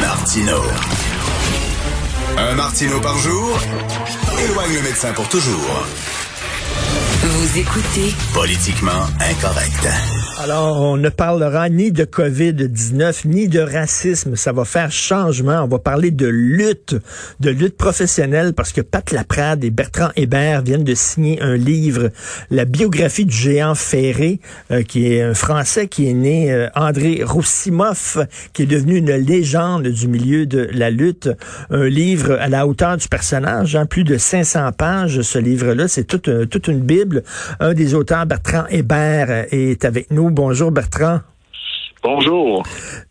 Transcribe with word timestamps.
Martino. 0.00 0.60
Un 2.36 2.54
Martino 2.54 3.00
par 3.00 3.16
jour 3.18 3.58
éloigne 4.38 4.74
le 4.74 4.82
médecin 4.82 5.12
pour 5.12 5.28
toujours. 5.28 5.84
Vous 7.22 7.58
écoutez 7.58 8.14
Politiquement 8.32 9.06
incorrect. 9.20 10.13
Alors, 10.44 10.78
on 10.78 10.98
ne 10.98 11.08
parlera 11.08 11.70
ni 11.70 11.90
de 11.90 12.04
COVID-19, 12.04 13.26
ni 13.26 13.48
de 13.48 13.60
racisme. 13.60 14.36
Ça 14.36 14.52
va 14.52 14.66
faire 14.66 14.92
changement. 14.92 15.62
On 15.62 15.68
va 15.68 15.78
parler 15.78 16.10
de 16.10 16.26
lutte, 16.26 16.96
de 17.40 17.48
lutte 17.48 17.78
professionnelle, 17.78 18.52
parce 18.52 18.70
que 18.70 18.82
Pat 18.82 19.10
Laprade 19.10 19.64
et 19.64 19.70
Bertrand 19.70 20.10
Hébert 20.16 20.60
viennent 20.60 20.84
de 20.84 20.94
signer 20.94 21.40
un 21.40 21.56
livre, 21.56 22.10
la 22.50 22.66
biographie 22.66 23.24
du 23.24 23.34
géant 23.34 23.74
Ferré, 23.74 24.38
euh, 24.70 24.82
qui 24.82 25.10
est 25.10 25.22
un 25.22 25.32
Français 25.32 25.88
qui 25.88 26.10
est 26.10 26.12
né, 26.12 26.52
euh, 26.52 26.68
André 26.74 27.22
Roussimoff, 27.24 28.18
qui 28.52 28.64
est 28.64 28.66
devenu 28.66 28.96
une 28.96 29.16
légende 29.16 29.86
du 29.88 30.08
milieu 30.08 30.44
de 30.44 30.68
la 30.74 30.90
lutte. 30.90 31.30
Un 31.70 31.86
livre 31.86 32.32
à 32.38 32.50
la 32.50 32.66
hauteur 32.66 32.98
du 32.98 33.08
personnage, 33.08 33.76
hein, 33.76 33.86
plus 33.86 34.04
de 34.04 34.18
500 34.18 34.72
pages, 34.72 35.22
ce 35.22 35.38
livre-là. 35.38 35.88
C'est 35.88 36.04
toute, 36.04 36.28
euh, 36.28 36.44
toute 36.44 36.68
une 36.68 36.80
Bible. 36.80 37.22
Un 37.60 37.72
des 37.72 37.94
auteurs, 37.94 38.26
Bertrand 38.26 38.66
Hébert, 38.68 39.46
est 39.50 39.86
avec 39.86 40.10
nous. 40.10 40.33
Bonjour 40.34 40.72
Bertrand. 40.72 41.20
Bonjour. 42.02 42.64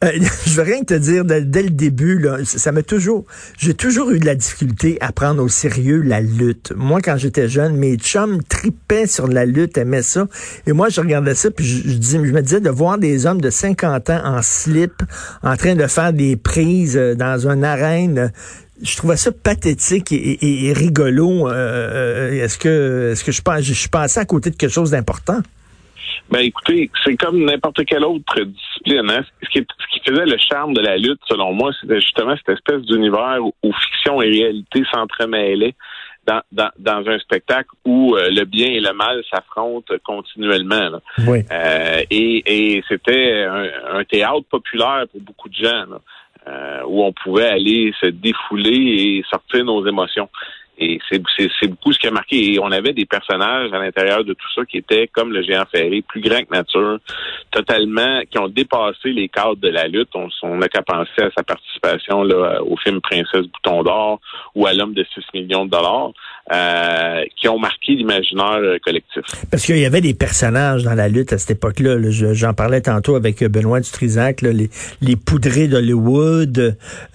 Euh, 0.04 0.12
je 0.46 0.52
veux 0.56 0.64
rien 0.64 0.84
te 0.84 0.94
dire 0.94 1.24
dès, 1.24 1.42
dès 1.42 1.64
le 1.64 1.70
début. 1.70 2.20
Là, 2.20 2.40
ça 2.44 2.74
m'a 2.74 2.84
toujours, 2.84 3.24
j'ai 3.58 3.74
toujours 3.74 4.12
eu 4.12 4.20
de 4.20 4.26
la 4.26 4.36
difficulté 4.36 4.98
à 5.00 5.14
prendre 5.14 5.42
au 5.42 5.48
sérieux 5.48 6.02
la 6.02 6.20
lutte. 6.20 6.74
Moi, 6.76 7.00
quand 7.02 7.16
j'étais 7.16 7.48
jeune, 7.48 7.78
mes 7.78 7.96
chums 7.96 8.44
tripaient 8.44 9.08
sur 9.08 9.28
la 9.28 9.46
lutte, 9.46 9.78
aimaient 9.78 10.02
ça, 10.02 10.28
et 10.68 10.74
moi, 10.74 10.90
je 10.90 11.00
regardais 11.00 11.34
ça, 11.34 11.50
puis 11.50 11.64
je, 11.66 11.88
je, 11.92 11.94
dis- 11.98 12.12
je 12.12 12.18
me 12.34 12.42
disais 12.42 12.60
de 12.60 12.70
voir 12.70 12.98
des 12.98 13.26
hommes 13.26 13.40
de 13.40 13.50
50 13.50 14.10
ans 14.10 14.22
en 14.26 14.42
slip, 14.42 15.02
en 15.44 15.56
train 15.56 15.76
de 15.76 15.88
faire 15.88 16.12
des 16.12 16.36
prises 16.36 16.98
euh, 16.98 17.16
dans 17.16 17.48
une 17.48 17.64
arène. 17.64 18.34
Je 18.82 18.98
trouvais 18.98 19.16
ça 19.16 19.32
pathétique 19.32 20.12
et, 20.12 20.16
et- 20.18 20.66
et 20.68 20.74
rigolo. 20.74 21.48
Euh, 21.50 22.34
est-ce 22.44 22.58
que, 22.58 23.12
est-ce 23.14 23.24
que 23.24 23.32
je 23.32 23.42
pense, 23.42 23.62
je 23.62 23.72
suis 23.74 23.88
passé 23.88 24.20
à 24.20 24.26
côté 24.26 24.50
de 24.50 24.58
quelque 24.58 24.74
chose 24.74 24.92
d'important? 24.92 25.40
Ben 26.30 26.40
écoutez, 26.40 26.90
c'est 27.04 27.16
comme 27.16 27.44
n'importe 27.44 27.86
quelle 27.86 28.04
autre 28.06 28.42
discipline. 28.42 29.10
Hein. 29.12 29.24
Ce, 29.44 29.50
qui, 29.50 29.60
ce 29.60 29.88
qui 29.94 30.00
faisait 30.10 30.26
le 30.26 30.38
charme 30.38 30.74
de 30.74 30.82
la 30.82 30.98
lutte, 30.98 31.20
selon 31.28 31.54
moi, 31.54 31.72
c'était 31.80 32.02
justement 32.02 32.36
cette 32.38 32.58
espèce 32.58 32.82
d'univers 32.84 33.38
où, 33.42 33.54
où 33.62 33.72
fiction 33.74 34.22
et 34.22 34.30
réalité 34.30 34.84
s'entremêlaient 34.92 35.76
dans, 36.26 36.42
dans, 36.52 36.70
dans 36.80 37.08
un 37.08 37.20
spectacle 37.20 37.70
où 37.86 38.16
euh, 38.16 38.30
le 38.32 38.46
bien 38.46 38.68
et 38.68 38.80
le 38.80 38.94
mal 38.94 39.22
s'affrontent 39.30 39.94
continuellement. 40.04 40.90
là. 40.90 41.00
Oui. 41.28 41.40
Euh, 41.52 42.02
et 42.10 42.76
et 42.76 42.84
c'était 42.88 43.44
un, 43.44 43.98
un 44.00 44.04
théâtre 44.06 44.46
populaire 44.50 45.06
pour 45.12 45.22
beaucoup 45.22 45.50
de 45.50 45.56
gens, 45.56 45.86
là, 45.90 46.00
euh, 46.48 46.82
où 46.88 47.04
on 47.04 47.12
pouvait 47.12 47.48
aller 47.48 47.94
se 48.02 48.08
défouler 48.08 48.72
et 49.20 49.24
sortir 49.30 49.66
nos 49.66 49.86
émotions. 49.86 50.30
Et 50.78 51.00
c'est 51.10 51.68
beaucoup 51.68 51.94
ce 51.94 52.00
qui 52.00 52.08
a 52.08 52.12
marqué. 52.12 52.54
Et 52.54 52.60
on 52.60 52.72
avait 52.72 52.94
des 52.94 53.06
personnages 53.06 53.72
à 53.72 53.80
l'intérieur 53.80 54.24
de 54.24 54.34
tout 54.34 54.47
ça 54.56 54.66
qui 54.66 54.78
étaient 54.78 55.08
comme 55.08 55.31
le 55.31 55.44
géant 55.44 55.66
ferré, 55.72 56.02
plus 56.02 56.22
grands 56.22 56.42
que 56.42 56.53
nature, 56.53 56.97
totalement, 57.52 58.22
qui 58.30 58.40
ont 58.40 58.47
dépassé 58.47 59.12
les 59.12 59.30
cadres 59.30 59.58
de 59.58 59.70
la 59.70 59.88
lutte. 59.88 60.09
On 60.16 60.30
on 60.42 60.58
n'a 60.58 60.68
qu'à 60.68 60.81
penser 60.81 61.22
à 61.22 61.30
sa 61.36 61.44
participation 61.44 62.24
là, 62.24 62.62
au 62.64 62.75
film 62.78 63.02
Princesse 63.02 63.47
Bouton 63.47 63.84
d'Or 63.84 64.20
ou 64.56 64.66
à 64.66 64.74
l'homme 64.74 64.94
de 64.94 65.06
6 65.14 65.22
millions 65.34 65.66
de 65.66 65.72
dollars, 65.72 66.12
euh, 66.52 67.24
qui 67.40 67.48
ont 67.48 67.58
marqué 67.59 67.94
l'imaginaire 67.94 68.58
euh, 68.62 68.78
collectif. 68.84 69.24
Parce 69.50 69.64
qu'il 69.66 69.78
y 69.78 69.86
avait 69.86 70.02
des 70.02 70.14
personnages 70.14 70.84
dans 70.84 70.94
la 70.94 71.08
lutte 71.08 71.31
à 71.34 71.38
cette 71.38 71.52
époque-là. 71.52 71.96
là. 71.98 72.09
Je- 72.09 72.34
J'en 72.34 72.54
parlais 72.54 72.81
tantôt 72.81 73.16
avec 73.16 73.42
euh, 73.42 73.48
Benoît 73.50 73.80
Dutrisac, 73.80 74.42
là, 74.42 74.52
les, 74.52 74.70
les 75.02 75.16
poudrés 75.16 75.68
d'Hollywood. 75.68 76.58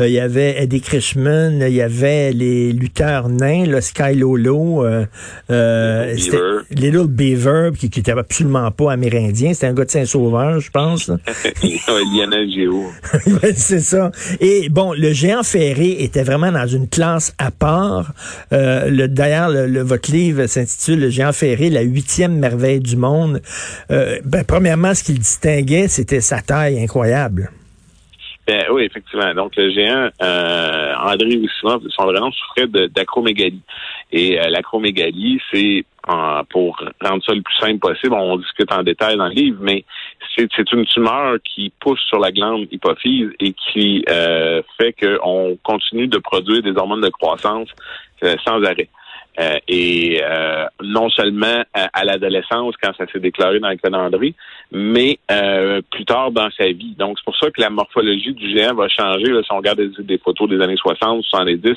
Euh, 0.00 0.06
il 0.08 0.12
y 0.12 0.18
avait 0.20 0.62
Eddie 0.62 0.80
Krishman, 0.80 1.60
il 1.60 1.74
y 1.74 1.82
avait 1.82 2.32
les 2.32 2.72
lutteurs 2.72 3.28
nains, 3.28 3.66
là, 3.66 3.80
Sky 3.80 4.14
Lolo, 4.14 4.84
euh, 4.84 5.04
euh, 5.50 6.14
Beaver. 6.14 6.60
Little 6.70 7.06
Beaver, 7.08 7.70
qui, 7.78 7.90
qui 7.90 8.00
était 8.00 8.12
absolument 8.12 8.70
pas 8.70 8.92
amérindien. 8.92 9.52
C'était 9.52 9.66
un 9.66 9.74
gars 9.74 9.84
de 9.84 9.90
Saint-Sauveur, 9.90 10.60
je 10.60 10.70
pense. 10.70 11.08
là. 11.08 11.16
Lionel 11.62 12.50
Géo. 12.50 12.86
C'est 13.54 13.80
ça. 13.80 14.10
Et 14.40 14.68
bon, 14.70 14.92
le 14.94 15.12
géant 15.12 15.42
ferré 15.42 15.96
était 16.00 16.22
vraiment 16.22 16.50
dans 16.52 16.66
une 16.66 16.88
classe 16.88 17.34
à 17.38 17.50
part. 17.50 18.12
Le, 18.50 19.06
D'ailleurs, 19.18 19.48
le, 19.50 19.66
le- 19.66 19.82
votre 19.82 20.12
livre 20.12 20.46
s'intitule 20.46 21.00
Le 21.00 21.10
géant 21.10 21.32
ferré, 21.32 21.70
la 21.70 21.80
huitième 21.82 22.38
merveille 22.38 22.78
du 22.78 22.96
monde. 22.96 23.40
Euh, 23.90 24.20
ben, 24.24 24.44
premièrement, 24.46 24.94
ce 24.94 25.02
qu'il 25.02 25.18
distinguait, 25.18 25.88
c'était 25.88 26.20
sa 26.20 26.40
taille 26.40 26.80
incroyable. 26.80 27.50
Ben, 28.46 28.62
oui, 28.72 28.84
effectivement. 28.84 29.34
Donc, 29.34 29.56
le 29.56 29.70
géant, 29.72 30.08
euh, 30.22 30.94
André 31.02 31.36
Wissimov, 31.36 31.82
son 31.88 32.04
vrai 32.04 32.20
nom, 32.20 32.30
souffrait 32.30 32.68
d'acromégalie. 32.94 33.60
Et 34.12 34.38
euh, 34.40 34.44
l'acromégalie, 34.50 35.40
c'est, 35.52 35.84
pour 36.48 36.80
rendre 37.02 37.22
ça 37.26 37.34
le 37.34 37.42
plus 37.42 37.56
simple 37.60 37.80
possible, 37.80 38.14
on 38.14 38.36
discute 38.36 38.72
en 38.72 38.84
détail 38.84 39.16
dans 39.16 39.26
le 39.26 39.34
livre, 39.34 39.58
mais 39.60 39.84
c'est 40.36 40.72
une 40.72 40.86
tumeur 40.86 41.38
qui 41.44 41.72
pousse 41.80 42.00
sur 42.08 42.20
la 42.20 42.30
glande 42.30 42.68
hypophyse 42.70 43.30
et 43.40 43.52
qui 43.52 44.04
euh, 44.08 44.62
fait 44.80 44.94
qu'on 44.94 45.58
continue 45.64 46.06
de 46.06 46.18
produire 46.18 46.62
des 46.62 46.74
hormones 46.76 47.00
de 47.02 47.08
croissance 47.10 47.68
sans 48.44 48.62
arrêt. 48.62 48.88
Euh, 49.38 49.58
et 49.68 50.20
euh, 50.22 50.66
non 50.82 51.08
seulement 51.10 51.62
à, 51.72 51.88
à 51.92 52.04
l'adolescence, 52.04 52.74
quand 52.82 52.92
ça 52.96 53.06
s'est 53.12 53.20
déclaré 53.20 53.60
dans 53.60 53.70
le 53.70 53.76
d'André, 53.90 54.34
mais 54.70 55.18
euh, 55.30 55.80
plus 55.90 56.04
tard 56.04 56.30
dans 56.30 56.50
sa 56.56 56.66
vie. 56.66 56.94
Donc, 56.98 57.18
c'est 57.18 57.24
pour 57.24 57.36
ça 57.36 57.50
que 57.50 57.60
la 57.60 57.70
morphologie 57.70 58.34
du 58.34 58.50
géant 58.50 58.74
va 58.74 58.88
changer. 58.88 59.26
Là, 59.26 59.42
si 59.42 59.52
on 59.52 59.56
regarde 59.56 59.80
des, 59.80 60.02
des 60.02 60.18
photos 60.18 60.48
des 60.48 60.60
années 60.60 60.76
60, 60.76 61.24
70, 61.24 61.74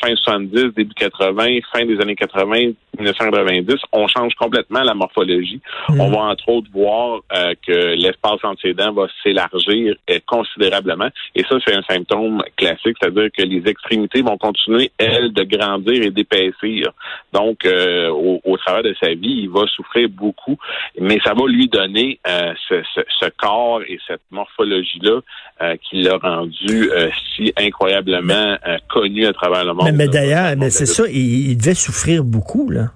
fin 0.00 0.14
70, 0.14 0.74
début 0.74 0.94
80, 0.94 1.58
fin 1.72 1.84
des 1.84 2.00
années 2.00 2.16
80, 2.16 2.72
1990, 2.98 3.76
on 3.92 4.06
change 4.08 4.34
complètement 4.34 4.82
la 4.82 4.94
morphologie. 4.94 5.60
On 5.88 6.10
va 6.10 6.18
entre 6.22 6.48
autres 6.48 6.68
voir 6.72 7.20
euh, 7.32 7.54
que 7.66 7.94
l'espace 7.94 8.38
entre 8.42 8.62
ses 8.62 8.74
dents 8.74 8.92
va 8.92 9.06
s'élargir 9.22 9.94
euh, 10.10 10.18
considérablement. 10.26 11.08
Et 11.34 11.42
ça, 11.44 11.56
c'est 11.64 11.74
un 11.74 11.82
symptôme 11.82 12.42
classique, 12.56 12.96
c'est-à-dire 13.00 13.28
que 13.36 13.42
les 13.42 13.62
extrémités 13.68 14.22
vont 14.22 14.38
continuer, 14.38 14.90
elles, 14.98 15.32
de 15.32 15.42
grandir 15.44 16.02
et 16.02 16.10
d'épaissir. 16.10 16.90
Donc, 17.32 17.64
euh, 17.64 18.08
au, 18.10 18.40
au 18.44 18.56
travers 18.56 18.82
de 18.82 18.94
sa 19.00 19.10
vie, 19.10 19.42
il 19.42 19.50
va 19.50 19.66
souffrir 19.66 20.08
beaucoup, 20.08 20.56
mais 21.00 21.18
ça 21.24 21.34
va 21.34 21.46
lui 21.46 21.68
donner 21.68 22.18
euh, 22.26 22.52
ce, 22.68 22.82
ce- 22.94 23.00
ce 23.20 23.26
corps 23.36 23.82
et 23.86 23.98
cette 24.06 24.22
morphologie-là 24.30 25.20
euh, 25.62 25.76
qui 25.88 26.02
l'a 26.02 26.16
rendu 26.16 26.90
euh, 26.90 27.10
si 27.36 27.52
incroyablement 27.56 28.56
connu 28.88 29.26
à 29.26 29.32
travers 29.32 29.64
le 29.64 29.74
monde. 29.74 29.90
mais 29.94 30.08
d'ailleurs, 30.08 30.56
mais 30.56 30.70
c'est 30.70 30.86
ça, 30.86 31.04
il, 31.08 31.50
il 31.50 31.56
devait 31.56 31.74
souffrir 31.74 32.24
beaucoup, 32.24 32.70
là. 32.70 32.86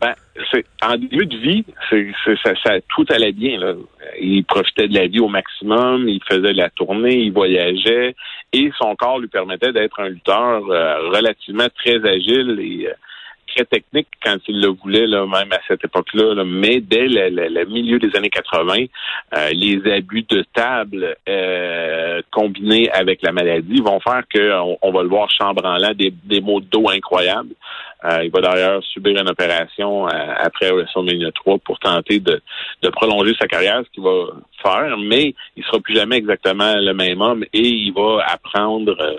Ben, 0.00 0.14
c'est 0.50 0.64
en 0.82 0.96
début 0.96 1.26
de 1.26 1.36
vie, 1.36 1.64
c'est, 1.88 2.10
c'est- 2.24 2.36
ça, 2.42 2.52
ça 2.64 2.72
tout 2.88 3.04
allait 3.10 3.30
bien. 3.30 3.60
Là. 3.60 3.74
Il 4.20 4.42
profitait 4.44 4.88
de 4.88 4.94
la 4.94 5.06
vie 5.06 5.20
au 5.20 5.28
maximum, 5.28 6.08
il 6.08 6.20
faisait 6.28 6.52
la 6.52 6.70
tournée, 6.70 7.18
il 7.18 7.32
voyageait, 7.32 8.16
et 8.52 8.70
son 8.78 8.96
corps 8.96 9.20
lui 9.20 9.28
permettait 9.28 9.72
d'être 9.72 10.00
un 10.00 10.08
lutteur 10.08 10.62
relativement 10.62 11.68
très 11.76 12.04
agile 12.04 12.58
et 12.60 12.88
euh, 12.88 12.92
très 13.54 13.64
technique 13.64 14.08
quand 14.24 14.36
il 14.48 14.60
le 14.60 14.68
voulait, 14.68 15.06
là, 15.06 15.26
même 15.26 15.52
à 15.52 15.58
cette 15.68 15.84
époque-là. 15.84 16.34
là. 16.34 16.44
Mais 16.44 16.80
dès 16.80 17.06
le, 17.06 17.64
milieu 17.66 17.98
des 17.98 18.14
années 18.16 18.30
80, 18.30 18.74
euh, 19.36 19.48
les 19.52 19.80
abus 19.92 20.22
de 20.22 20.44
table 20.54 21.16
euh, 21.28 22.22
combinés 22.30 22.90
avec 22.90 23.22
la 23.22 23.32
maladie 23.32 23.80
vont 23.80 24.00
faire 24.00 24.22
qu'on 24.32 24.78
on 24.80 24.92
va 24.92 25.02
le 25.02 25.08
voir 25.08 25.28
chambranlant, 25.30 25.92
des, 25.94 26.12
des 26.24 26.40
maux 26.40 26.60
de 26.60 26.66
dos 26.66 26.88
incroyables. 26.90 27.54
Euh, 28.04 28.24
il 28.24 28.30
va 28.32 28.40
d'ailleurs 28.40 28.82
subir 28.82 29.20
une 29.20 29.28
opération 29.28 30.08
euh, 30.08 30.34
après 30.36 30.70
WrestleMania 30.72 31.30
3 31.32 31.58
pour 31.58 31.78
tenter 31.78 32.18
de, 32.18 32.42
de 32.82 32.88
prolonger 32.88 33.32
sa 33.40 33.46
carrière, 33.46 33.82
ce 33.84 33.90
qu'il 33.92 34.02
va 34.02 34.26
faire, 34.60 34.96
mais 34.98 35.34
il 35.56 35.64
sera 35.64 35.78
plus 35.78 35.94
jamais 35.94 36.16
exactement 36.16 36.74
le 36.74 36.94
même 36.94 37.20
homme 37.20 37.44
et 37.52 37.68
il 37.68 37.92
va 37.92 38.24
apprendre 38.26 38.96
euh, 39.00 39.16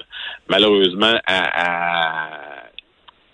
malheureusement 0.50 1.16
à, 1.26 2.24
à 2.26 2.63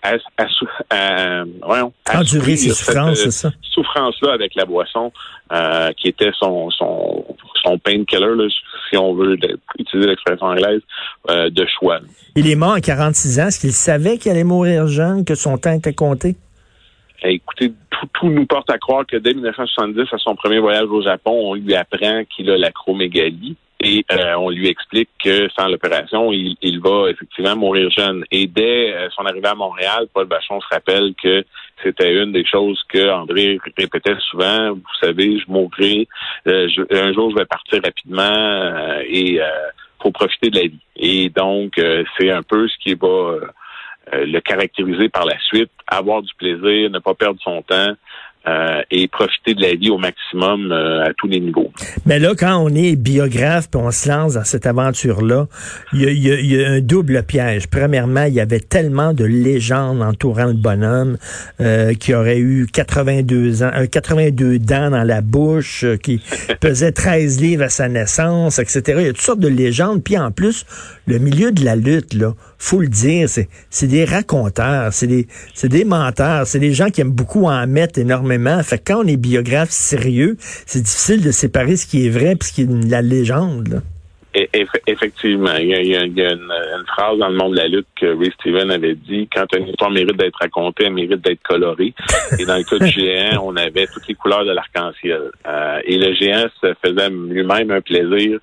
à, 0.02 0.14
à, 0.38 0.46
à- 0.90 1.44
voyons, 1.62 1.92
à 2.06 2.20
Endurer 2.20 2.56
cette, 2.56 2.74
souffrances, 2.74 3.20
euh, 3.20 3.24
c'est 3.24 3.30
ça? 3.30 3.50
souffrance-là 3.74 4.32
avec 4.32 4.54
la 4.54 4.64
boisson, 4.64 5.12
euh, 5.52 5.90
qui 5.96 6.08
était 6.08 6.30
son, 6.38 6.70
son, 6.70 7.24
son 7.62 7.78
painkiller, 7.78 8.34
là, 8.36 8.48
si 8.88 8.96
on 8.96 9.14
veut 9.14 9.36
utiliser 9.78 10.08
l'expression 10.08 10.46
anglaise, 10.46 10.80
euh, 11.30 11.50
de 11.50 11.66
choix. 11.78 12.00
Il 12.36 12.48
est 12.50 12.54
mort 12.56 12.72
à 12.72 12.80
46 12.80 13.40
ans. 13.40 13.46
Est-ce 13.48 13.60
qu'il 13.60 13.72
savait 13.72 14.18
qu'il 14.18 14.30
allait 14.32 14.44
mourir 14.44 14.86
jeune, 14.86 15.24
que 15.24 15.34
son 15.34 15.58
temps 15.58 15.72
était 15.72 15.94
compté? 15.94 16.36
Eh, 17.22 17.34
écoutez, 17.34 17.72
tout, 17.90 18.06
tout, 18.12 18.28
nous 18.28 18.46
porte 18.46 18.70
à 18.70 18.78
croire 18.78 19.06
que 19.06 19.16
dès 19.16 19.34
1970, 19.34 20.12
à 20.12 20.18
son 20.18 20.34
premier 20.34 20.58
voyage 20.58 20.88
au 20.88 21.02
Japon, 21.02 21.32
on 21.32 21.54
lui 21.54 21.74
apprend 21.74 22.24
qu'il 22.24 22.50
a 22.50 22.56
l'acromégalie 22.56 23.56
et 23.82 24.04
euh, 24.12 24.34
on 24.34 24.50
lui 24.50 24.68
explique 24.68 25.08
que 25.24 25.48
sans 25.58 25.68
l'opération, 25.68 26.32
il, 26.32 26.54
il, 26.60 26.80
va 26.80 27.08
effectivement 27.08 27.56
mourir 27.56 27.90
jeune. 27.90 28.24
Et 28.30 28.46
dès 28.46 28.92
euh, 28.92 29.08
son 29.10 29.24
arrivée 29.24 29.48
à 29.48 29.54
Montréal, 29.54 30.06
Paul 30.12 30.26
Bachon 30.26 30.60
se 30.60 30.66
rappelle 30.70 31.14
que 31.22 31.44
c'était 31.82 32.14
une 32.14 32.32
des 32.32 32.44
choses 32.44 32.78
que 32.88 33.10
André 33.10 33.58
répétait 33.78 34.16
souvent. 34.30 34.72
Vous 34.72 34.82
savez, 35.00 35.38
je 35.38 35.50
mourrai, 35.50 36.06
euh, 36.46 36.68
un 36.90 37.12
jour 37.14 37.30
je 37.30 37.36
vais 37.36 37.46
partir 37.46 37.80
rapidement 37.82 39.00
et 39.06 39.40
faut 40.02 40.10
profiter 40.10 40.50
de 40.50 40.56
la 40.56 40.66
vie. 40.66 40.80
Et 40.96 41.30
donc, 41.30 41.80
c'est 42.18 42.30
un 42.30 42.42
peu 42.42 42.68
ce 42.68 42.76
qui 42.82 42.94
va 42.94 43.38
le 44.12 44.40
caractériser 44.40 45.08
par 45.08 45.24
la 45.24 45.38
suite, 45.40 45.70
avoir 45.86 46.22
du 46.22 46.32
plaisir, 46.34 46.90
ne 46.90 46.98
pas 46.98 47.14
perdre 47.14 47.40
son 47.42 47.62
temps, 47.62 47.94
euh, 48.48 48.80
et 48.90 49.06
profiter 49.06 49.52
de 49.52 49.60
la 49.60 49.74
vie 49.74 49.90
au 49.90 49.98
maximum 49.98 50.72
euh, 50.72 51.04
à 51.04 51.12
tous 51.12 51.26
les 51.26 51.40
niveaux. 51.40 51.70
Mais 52.06 52.18
là, 52.18 52.32
quand 52.34 52.56
on 52.56 52.70
est 52.70 52.96
biographe 52.96 53.68
et 53.74 53.76
on 53.76 53.90
se 53.90 54.08
lance 54.08 54.32
dans 54.32 54.44
cette 54.44 54.64
aventure-là, 54.64 55.46
il 55.92 56.10
y 56.14 56.64
a, 56.64 56.70
un 56.70 56.80
double 56.80 57.22
piège. 57.22 57.68
Premièrement, 57.68 58.24
il 58.24 58.32
y 58.32 58.40
avait 58.40 58.60
tellement 58.60 59.12
de 59.12 59.26
légendes 59.26 60.00
entourant 60.00 60.46
le 60.46 60.54
bonhomme 60.54 61.18
euh, 61.60 61.92
qui 61.92 62.14
aurait 62.14 62.38
eu 62.38 62.66
82 62.72 63.62
ans, 63.62 63.72
82 63.92 64.58
dents 64.58 64.88
dans 64.88 65.04
la 65.04 65.20
bouche, 65.20 65.84
qui 66.02 66.22
pesait 66.60 66.92
13 66.92 67.42
livres 67.42 67.64
à 67.64 67.68
sa 67.68 67.90
naissance, 67.90 68.58
etc. 68.58 68.82
Il 69.00 69.02
y 69.02 69.08
a 69.08 69.12
toutes 69.12 69.20
sortes 69.20 69.40
de 69.40 69.48
légendes. 69.48 70.02
Puis 70.02 70.16
en 70.16 70.30
plus, 70.30 70.64
le 71.06 71.18
milieu 71.18 71.52
de 71.52 71.62
la 71.62 71.76
lutte, 71.76 72.14
là, 72.14 72.32
faut 72.60 72.80
le 72.80 72.88
dire, 72.88 73.28
c'est 73.28 73.86
des 73.86 74.04
raconteurs, 74.04 74.92
c'est 74.92 75.06
des, 75.06 75.26
des 75.64 75.84
menteurs, 75.84 76.46
c'est 76.46 76.60
des 76.60 76.72
gens 76.72 76.90
qui 76.90 77.00
aiment 77.00 77.10
beaucoup 77.10 77.46
en 77.46 77.66
mettre 77.66 77.98
énormément 77.98 78.62
fait 78.62 78.78
quand 78.78 79.02
on 79.02 79.06
est 79.06 79.16
biographe 79.16 79.70
sérieux, 79.70 80.36
c'est 80.40 80.82
difficile 80.82 81.22
de 81.22 81.30
séparer 81.30 81.76
ce 81.76 81.86
qui 81.86 82.06
est 82.06 82.10
vrai 82.10 82.32
et 82.32 82.44
ce 82.44 82.52
qui 82.52 82.62
est 82.62 82.90
la 82.90 83.02
légende. 83.02 83.82
Effectivement, 84.86 85.56
il 85.56 85.70
y 85.70 85.96
a, 85.96 86.04
une, 86.04 86.52
phrase 86.86 87.18
dans 87.18 87.30
le 87.30 87.34
monde 87.34 87.52
de 87.52 87.56
la 87.56 87.66
lutte 87.66 87.88
que 88.00 88.06
Ray 88.06 88.30
Steven 88.38 88.70
avait 88.70 88.94
dit 88.94 89.28
quand 89.34 89.44
une 89.56 89.66
histoire 89.66 89.90
mérite 89.90 90.16
d'être 90.16 90.36
racontée, 90.40 90.84
elle 90.84 90.92
mérite 90.92 91.20
d'être 91.20 91.42
colorée. 91.42 91.94
Et 92.38 92.44
dans 92.44 92.56
le 92.56 92.62
cas 92.62 92.78
du 92.78 92.86
géant, 92.92 93.42
on 93.42 93.56
avait 93.56 93.88
toutes 93.88 94.06
les 94.06 94.14
couleurs 94.14 94.44
de 94.44 94.52
l'arc-en-ciel. 94.52 95.32
Euh, 95.48 95.80
et 95.84 95.98
le 95.98 96.14
géant 96.14 96.46
se 96.60 96.72
faisait 96.80 97.10
lui-même 97.10 97.72
un 97.72 97.80
plaisir 97.80 98.38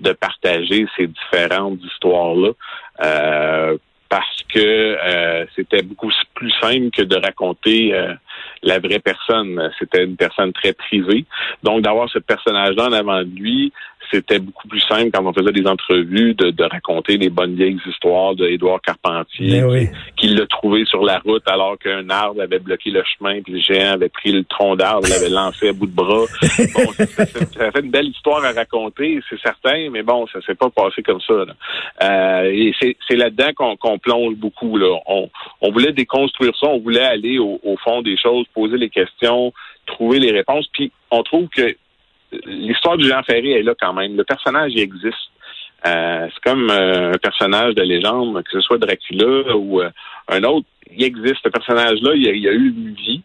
de 0.00 0.12
partager 0.12 0.86
ces 0.96 1.06
différentes 1.06 1.78
histoires-là. 1.82 2.52
Euh, 3.04 3.76
parce 4.08 4.42
que 4.52 4.58
euh, 4.58 5.46
c'était 5.54 5.82
beaucoup 5.82 6.10
plus 6.34 6.50
simple 6.60 6.90
que 6.90 7.02
de 7.02 7.14
raconter 7.14 7.94
la 8.64 8.80
vraie 8.80 8.98
personne. 8.98 9.70
C'était 9.78 10.02
une 10.02 10.16
personne 10.16 10.52
très 10.52 10.72
privée. 10.72 11.24
Donc, 11.62 11.82
d'avoir 11.82 12.10
ce 12.10 12.18
personnage-là 12.18 12.88
en 12.88 12.92
avant 12.92 13.20
de 13.20 13.30
lui, 13.36 13.72
c'était 14.10 14.38
beaucoup 14.38 14.68
plus 14.68 14.80
simple 14.80 15.10
quand 15.12 15.24
on 15.24 15.32
faisait 15.32 15.52
des 15.52 15.66
entrevues 15.66 16.34
de, 16.34 16.64
raconter 16.64 17.16
les 17.16 17.30
bonnes 17.30 17.54
vieilles 17.54 17.78
histoires 17.86 18.34
de 18.34 18.46
Édouard 18.46 18.80
Carpentier, 18.80 19.62
ben 19.62 19.88
qui, 20.16 20.28
l'a 20.28 20.46
trouvé 20.46 20.84
sur 20.84 21.02
la 21.02 21.18
route 21.18 21.42
alors 21.46 21.78
qu'un 21.78 22.08
arbre 22.10 22.42
avait 22.42 22.58
bloqué 22.58 22.90
le 22.90 23.02
chemin, 23.04 23.40
puis 23.42 23.54
le 23.54 23.60
géant 23.60 23.94
avait 23.94 24.08
pris 24.08 24.32
le 24.32 24.44
tronc 24.44 24.76
d'arbre, 24.76 25.08
l'avait 25.08 25.30
lancé 25.30 25.68
à 25.68 25.72
bout 25.72 25.86
de 25.86 25.94
bras. 25.94 26.26
Bon, 26.74 26.92
ça, 26.92 27.26
fait 27.72 27.80
une 27.80 27.90
belle 27.90 28.08
histoire 28.08 28.44
à 28.44 28.52
raconter, 28.52 29.20
c'est 29.28 29.40
certain, 29.40 29.90
mais 29.90 30.02
bon, 30.02 30.26
ça 30.28 30.40
s'est 30.42 30.54
pas 30.54 30.70
passé 30.70 31.02
comme 31.02 31.20
ça. 31.20 31.44
Euh, 32.02 32.42
et 32.44 32.72
c'est 32.80 33.16
là-dedans 33.16 33.76
qu'on 33.78 33.98
plonge 33.98 34.34
beaucoup. 34.36 34.76
Là. 34.76 34.98
On, 35.06 35.70
voulait 35.70 35.92
déconstruire 35.92 36.52
ça, 36.60 36.68
on 36.68 36.78
voulait 36.78 37.00
aller 37.00 37.38
au, 37.38 37.60
au 37.62 37.76
fond 37.78 38.02
des 38.02 38.16
choses, 38.16 38.46
poser 38.54 38.76
les 38.76 38.90
questions, 38.90 39.52
trouver 39.86 40.18
les 40.18 40.30
réponses, 40.30 40.66
puis 40.72 40.92
on 41.10 41.22
trouve 41.22 41.48
que 41.48 41.74
l'histoire 42.46 42.96
du 42.96 43.08
Jean 43.08 43.22
Ferré 43.22 43.52
est 43.52 43.62
là 43.62 43.74
quand 43.78 43.92
même. 43.92 44.16
Le 44.16 44.24
personnage, 44.24 44.72
il 44.74 44.80
existe. 44.80 45.30
Euh, 45.86 46.28
c'est 46.32 46.50
comme 46.50 46.68
euh, 46.70 47.12
un 47.12 47.18
personnage 47.18 47.74
de 47.74 47.82
légende, 47.82 48.42
que 48.42 48.50
ce 48.50 48.60
soit 48.60 48.78
Dracula 48.78 49.56
ou 49.56 49.80
euh, 49.80 49.90
un 50.28 50.42
autre. 50.44 50.66
Il 50.94 51.02
existe. 51.02 51.42
Ce 51.42 51.48
personnage-là, 51.48 52.14
il, 52.14 52.22
il, 52.36 52.48
a 52.48 52.52
eu 52.52 52.68
une 52.68 52.94
vie. 52.94 53.22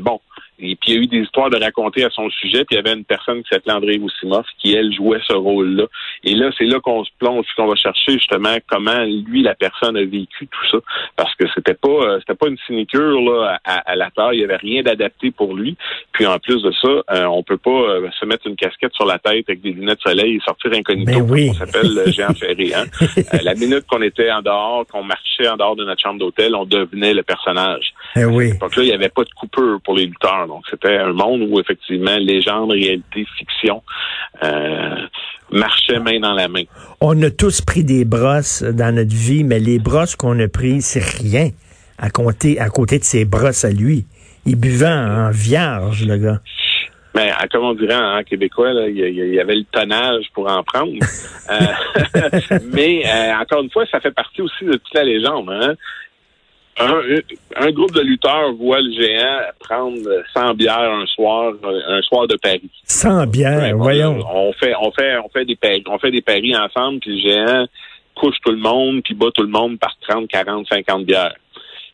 bon, 0.00 0.20
et 0.58 0.76
puis 0.76 0.92
il 0.92 0.94
y 0.94 0.98
a 0.98 1.00
eu 1.00 1.06
des 1.06 1.18
histoires 1.18 1.50
de 1.50 1.58
raconter 1.58 2.04
à 2.04 2.10
son 2.10 2.28
sujet. 2.30 2.64
Puis 2.64 2.76
il 2.76 2.76
y 2.76 2.78
avait 2.78 2.96
une 2.96 3.04
personne 3.04 3.42
qui 3.42 3.48
s'appelait 3.50 3.72
André 3.72 3.98
Woussimov 3.98 4.46
qui, 4.58 4.74
elle, 4.74 4.92
jouait 4.92 5.20
ce 5.26 5.34
rôle-là. 5.34 5.84
Et 6.24 6.34
là, 6.34 6.50
c'est 6.56 6.64
là 6.64 6.80
qu'on 6.80 7.04
se 7.04 7.10
plonge, 7.18 7.46
qu'on 7.56 7.66
va 7.66 7.76
chercher 7.76 8.12
justement 8.12 8.56
comment 8.68 9.04
lui, 9.04 9.42
la 9.42 9.54
personne, 9.54 9.96
a 9.96 10.04
vécu 10.04 10.46
tout 10.46 10.66
ça. 10.70 10.78
Parce 11.16 11.34
que 11.34 11.44
c'était 11.54 11.74
pas 11.74 11.88
euh, 11.88 12.18
c'était 12.20 12.34
pas 12.34 12.48
une 12.48 12.58
sinicure 12.66 13.20
là, 13.20 13.58
à, 13.64 13.96
la 13.96 14.10
taille. 14.10 14.38
Il 14.38 14.40
y 14.40 14.44
avait 14.44 14.56
rien 14.56 14.82
d'adapté 14.82 15.30
pour 15.30 15.54
lui. 15.54 15.76
Puis 16.12 16.26
en 16.26 16.38
plus 16.38 16.62
de 16.62 16.72
ça, 16.72 16.88
euh, 16.88 17.24
on 17.26 17.42
peut 17.42 17.56
pas 17.56 17.70
euh, 17.70 18.08
se 18.18 18.24
mettre 18.24 18.46
une 18.46 18.56
casquette 18.56 18.94
sur 18.94 19.06
la 19.06 19.18
tête 19.18 19.44
avec 19.48 19.60
des 19.60 19.72
lunettes 19.72 19.98
de 20.04 20.10
soleil 20.10 20.36
et 20.36 20.40
sortir 20.40 20.72
incognito. 20.72 21.12
Ben 21.12 21.30
oui. 21.30 21.48
On 21.50 21.54
s'appelle 21.54 22.12
Jean 22.12 22.32
Ferré. 22.34 22.72
Hein? 22.74 22.84
la 23.42 23.54
minute 23.54 23.84
qu'on 23.86 24.02
était 24.02 24.30
en 24.30 24.42
dehors, 24.42 24.86
qu'on 24.86 25.02
marchait 25.02 25.48
en 25.48 25.56
dehors 25.56 25.76
de 25.76 25.84
notre 25.84 26.00
chambre 26.00 26.18
d'hôtel, 26.18 26.54
on 26.54 26.64
devenait 26.64 27.14
le 27.14 27.22
personnage. 27.22 27.92
Ben 28.16 28.26
oui. 28.26 28.56
Donc 28.58 28.76
là, 28.76 28.82
il 28.82 28.88
n'y 28.88 28.94
avait 28.94 29.08
pas 29.08 29.24
de 29.24 29.30
coupure 29.30 29.80
pour 29.82 29.94
les 29.96 30.06
lutteurs. 30.06 30.46
Donc, 30.46 30.64
c'était 30.70 30.96
un 30.96 31.12
monde 31.12 31.46
où, 31.48 31.60
effectivement, 31.60 32.16
légende, 32.16 32.70
réalité, 32.72 33.26
fiction 33.38 33.82
euh, 34.42 35.06
marchaient 35.54 36.00
main 36.00 36.20
dans 36.20 36.34
la 36.34 36.48
main. 36.48 36.64
On 37.00 37.20
a 37.22 37.30
tous 37.30 37.60
pris 37.60 37.84
des 37.84 38.04
brosses 38.04 38.62
dans 38.62 38.94
notre 38.94 39.14
vie, 39.14 39.44
mais 39.44 39.58
les 39.58 39.78
brosses 39.78 40.16
qu'on 40.16 40.38
a 40.40 40.48
prises, 40.48 40.84
c'est 40.84 41.04
rien 41.04 41.50
à, 41.98 42.10
compter, 42.10 42.60
à 42.60 42.68
côté 42.68 42.98
de 42.98 43.04
ses 43.04 43.24
brosses 43.24 43.64
à 43.64 43.70
lui. 43.70 44.06
Il 44.46 44.56
buvait 44.56 44.86
en 44.86 45.30
vierge, 45.30 46.04
le 46.04 46.16
gars. 46.16 46.40
Mais 47.14 47.30
ben, 47.30 47.48
comme 47.50 47.64
on 47.64 47.74
dirait 47.74 47.94
en 47.94 48.22
québécois, 48.24 48.72
il 48.88 48.96
y, 48.96 49.40
avait 49.40 49.54
le 49.54 49.64
tonnage 49.70 50.24
pour 50.34 50.50
en 50.50 50.64
prendre. 50.64 50.92
Euh, 51.50 52.58
mais 52.72 53.04
euh, 53.06 53.34
encore 53.40 53.62
une 53.62 53.70
fois, 53.70 53.84
ça 53.86 54.00
fait 54.00 54.10
partie 54.10 54.42
aussi 54.42 54.64
de 54.64 54.72
toute 54.72 54.94
la 54.94 55.04
légende. 55.04 55.48
Hein? 55.48 55.74
Un, 56.78 57.70
groupe 57.70 57.92
de 57.92 58.00
lutteurs 58.00 58.52
voit 58.54 58.80
le 58.80 58.92
géant 58.92 59.40
prendre 59.60 60.00
100 60.34 60.54
bières 60.54 60.92
un 60.92 61.06
soir, 61.06 61.52
un 61.62 62.02
soir 62.02 62.26
de 62.26 62.36
Paris. 62.36 62.70
100 62.84 63.26
bières, 63.28 63.76
voyons. 63.76 64.18
On 64.28 64.52
fait, 64.52 64.74
on 64.80 64.90
fait, 64.90 65.16
on 65.18 65.28
fait 65.28 65.44
des 65.44 65.56
paris, 65.56 65.84
on 65.86 65.98
fait 65.98 66.10
des 66.10 66.22
paris 66.22 66.54
ensemble, 66.56 67.00
puis 67.00 67.16
le 67.16 67.28
géant 67.28 67.66
couche 68.14 68.36
tout 68.44 68.52
le 68.52 68.58
monde, 68.58 69.02
puis 69.02 69.14
bat 69.14 69.26
tout 69.34 69.42
le 69.42 69.48
monde 69.48 69.78
par 69.78 69.96
30, 70.08 70.28
40, 70.28 70.66
50 70.68 71.04
bières. 71.04 71.34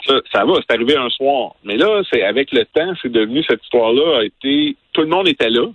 Ça, 0.07 0.14
ça 0.33 0.45
va, 0.45 0.55
c'est 0.57 0.75
arrivé 0.75 0.97
un 0.97 1.11
soir. 1.11 1.55
Mais 1.64 1.76
là, 1.76 2.02
c'est 2.11 2.23
avec 2.23 2.52
le 2.52 2.64
temps, 2.64 2.93
c'est 3.02 3.12
devenu 3.12 3.43
cette 3.45 3.62
histoire-là 3.62 4.21
a 4.21 4.25
été, 4.25 4.76
tout 4.93 5.02
le 5.02 5.09
monde 5.09 5.28
était 5.28 5.50
là. 5.50 5.66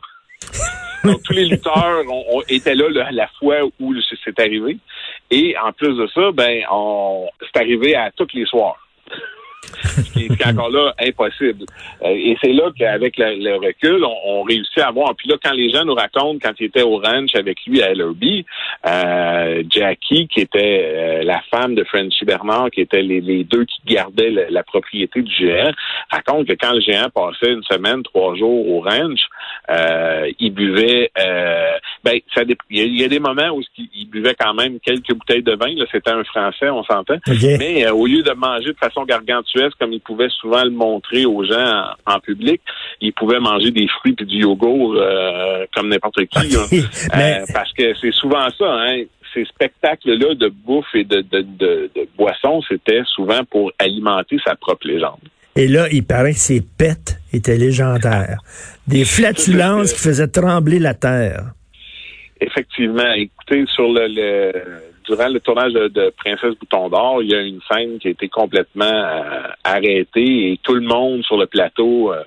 Donc, 1.03 1.21
tous 1.23 1.33
les 1.33 1.45
lutteurs 1.45 2.01
ont, 2.09 2.41
étaient 2.49 2.73
là, 2.73 2.89
là, 2.89 3.09
la 3.11 3.27
fois 3.39 3.57
où 3.79 3.93
c'est 4.23 4.39
arrivé. 4.39 4.77
Et 5.29 5.55
en 5.63 5.71
plus 5.71 5.95
de 5.95 6.07
ça, 6.07 6.31
ben, 6.31 6.63
on, 6.71 7.27
c'est 7.41 7.61
arrivé 7.61 7.95
à 7.95 8.09
tous 8.09 8.27
les 8.33 8.45
soirs 8.45 8.84
ce 9.83 10.11
qui 10.11 10.25
est 10.25 10.47
encore 10.47 10.69
là 10.69 10.93
impossible. 10.99 11.65
Euh, 12.03 12.09
et 12.09 12.37
c'est 12.41 12.53
là 12.53 12.71
qu'avec 12.77 13.17
le, 13.17 13.55
recul, 13.55 14.03
on, 14.03 14.43
réussit 14.43 14.79
à 14.79 14.91
voir. 14.91 15.15
Puis 15.15 15.29
là, 15.29 15.35
quand 15.43 15.53
les 15.53 15.69
gens 15.69 15.85
nous 15.85 15.93
racontent 15.93 16.37
quand 16.41 16.53
il 16.59 16.65
était 16.65 16.81
au 16.81 16.97
ranch 16.97 17.35
avec 17.35 17.57
lui 17.65 17.81
à 17.81 17.93
LRB, 17.93 18.23
euh, 18.85 19.63
Jackie, 19.69 20.27
qui 20.27 20.41
était 20.41 20.83
euh, 20.85 21.23
la 21.23 21.41
femme 21.51 21.75
de 21.75 21.83
Frenchy 21.83 22.25
Bernard, 22.25 22.69
qui 22.71 22.81
étaient 22.81 23.01
les, 23.01 23.43
deux 23.43 23.65
qui 23.65 23.81
gardaient 23.85 24.31
la, 24.49 24.63
propriété 24.63 25.21
du 25.21 25.33
géant, 25.33 25.71
raconte 26.11 26.47
que 26.47 26.53
quand 26.53 26.73
le 26.73 26.81
géant 26.81 27.09
passait 27.13 27.51
une 27.51 27.63
semaine, 27.63 28.03
trois 28.03 28.35
jours 28.35 28.67
au 28.69 28.81
ranch, 28.81 29.21
il 30.39 30.51
buvait. 30.51 31.11
Ben, 32.15 32.21
ça, 32.33 32.41
il 32.69 32.99
y, 32.99 33.03
a 33.03 33.07
des 33.07 33.19
moments 33.19 33.49
où 33.49 33.61
il, 33.77 34.09
buvait 34.09 34.35
quand 34.39 34.53
même 34.53 34.79
quelques 34.79 35.13
bouteilles 35.13 35.43
de 35.43 35.55
vin. 35.55 35.73
C'était 35.91 36.11
un 36.11 36.23
Français, 36.23 36.69
on 36.69 36.83
s'entend. 36.83 37.17
Mais 37.27 37.89
au 37.89 38.05
lieu 38.05 38.23
de 38.23 38.31
manger 38.31 38.71
de 38.71 38.77
façon 38.77 39.03
gargantuesque 39.03 39.77
comme 39.79 39.93
il 39.93 40.01
pouvait 40.01 40.29
souvent 40.29 40.63
le 40.63 40.71
montrer 40.71 41.25
aux 41.25 41.43
gens 41.43 41.85
en, 42.05 42.19
public. 42.19 42.61
Il 43.01 43.13
pouvait 43.13 43.39
manger 43.39 43.71
des 43.71 43.87
fruits 43.87 44.15
et 44.19 44.25
du 44.25 44.37
yogourt 44.37 44.95
euh, 44.95 45.65
comme 45.75 45.89
n'importe 45.89 46.25
qui. 46.25 46.55
Euh, 47.15 47.45
parce 47.53 47.71
que 47.73 47.93
c'est 47.95 48.11
souvent 48.11 48.47
ça, 48.57 48.65
hein. 48.65 49.03
Ces 49.33 49.45
spectacles-là 49.45 50.33
de 50.35 50.47
bouffe 50.47 50.93
et 50.93 51.03
de, 51.03 51.21
de, 51.21 51.41
de, 51.41 51.89
boissons, 52.17 52.61
c'était 52.67 53.01
souvent 53.05 53.43
pour 53.49 53.71
alimenter 53.79 54.37
sa 54.45 54.55
propre 54.55 54.87
légende. 54.87 55.19
Et 55.55 55.67
là, 55.67 55.87
il 55.91 56.05
paraît 56.05 56.33
que 56.33 56.39
ses 56.39 56.61
pets 56.61 57.19
étaient 57.33 57.57
légendaires. 57.57 58.39
Des 58.87 59.05
flatulences 59.05 59.93
qui 59.93 59.99
faisaient 59.99 60.27
trembler 60.27 60.79
la 60.79 60.93
terre. 60.93 61.53
Effectivement. 62.41 63.13
Écoutez, 63.13 63.65
sur 63.67 63.87
le 63.87 64.51
durant 65.05 65.27
le 65.27 65.39
tournage 65.39 65.73
de, 65.73 66.13
Princesse 66.17 66.55
Bouton 66.59 66.89
d'Or, 66.89 67.21
il 67.21 67.29
y 67.29 67.35
a 67.35 67.41
une 67.41 67.61
scène 67.71 67.99
qui 67.99 68.07
a 68.07 68.11
été 68.11 68.27
complètement 68.27 68.85
euh, 68.85 69.47
arrêtée 69.63 70.51
et 70.51 70.59
tout 70.63 70.73
le 70.73 70.81
monde 70.81 71.23
sur 71.23 71.37
le 71.37 71.45
plateau 71.45 72.11
euh, 72.11 72.23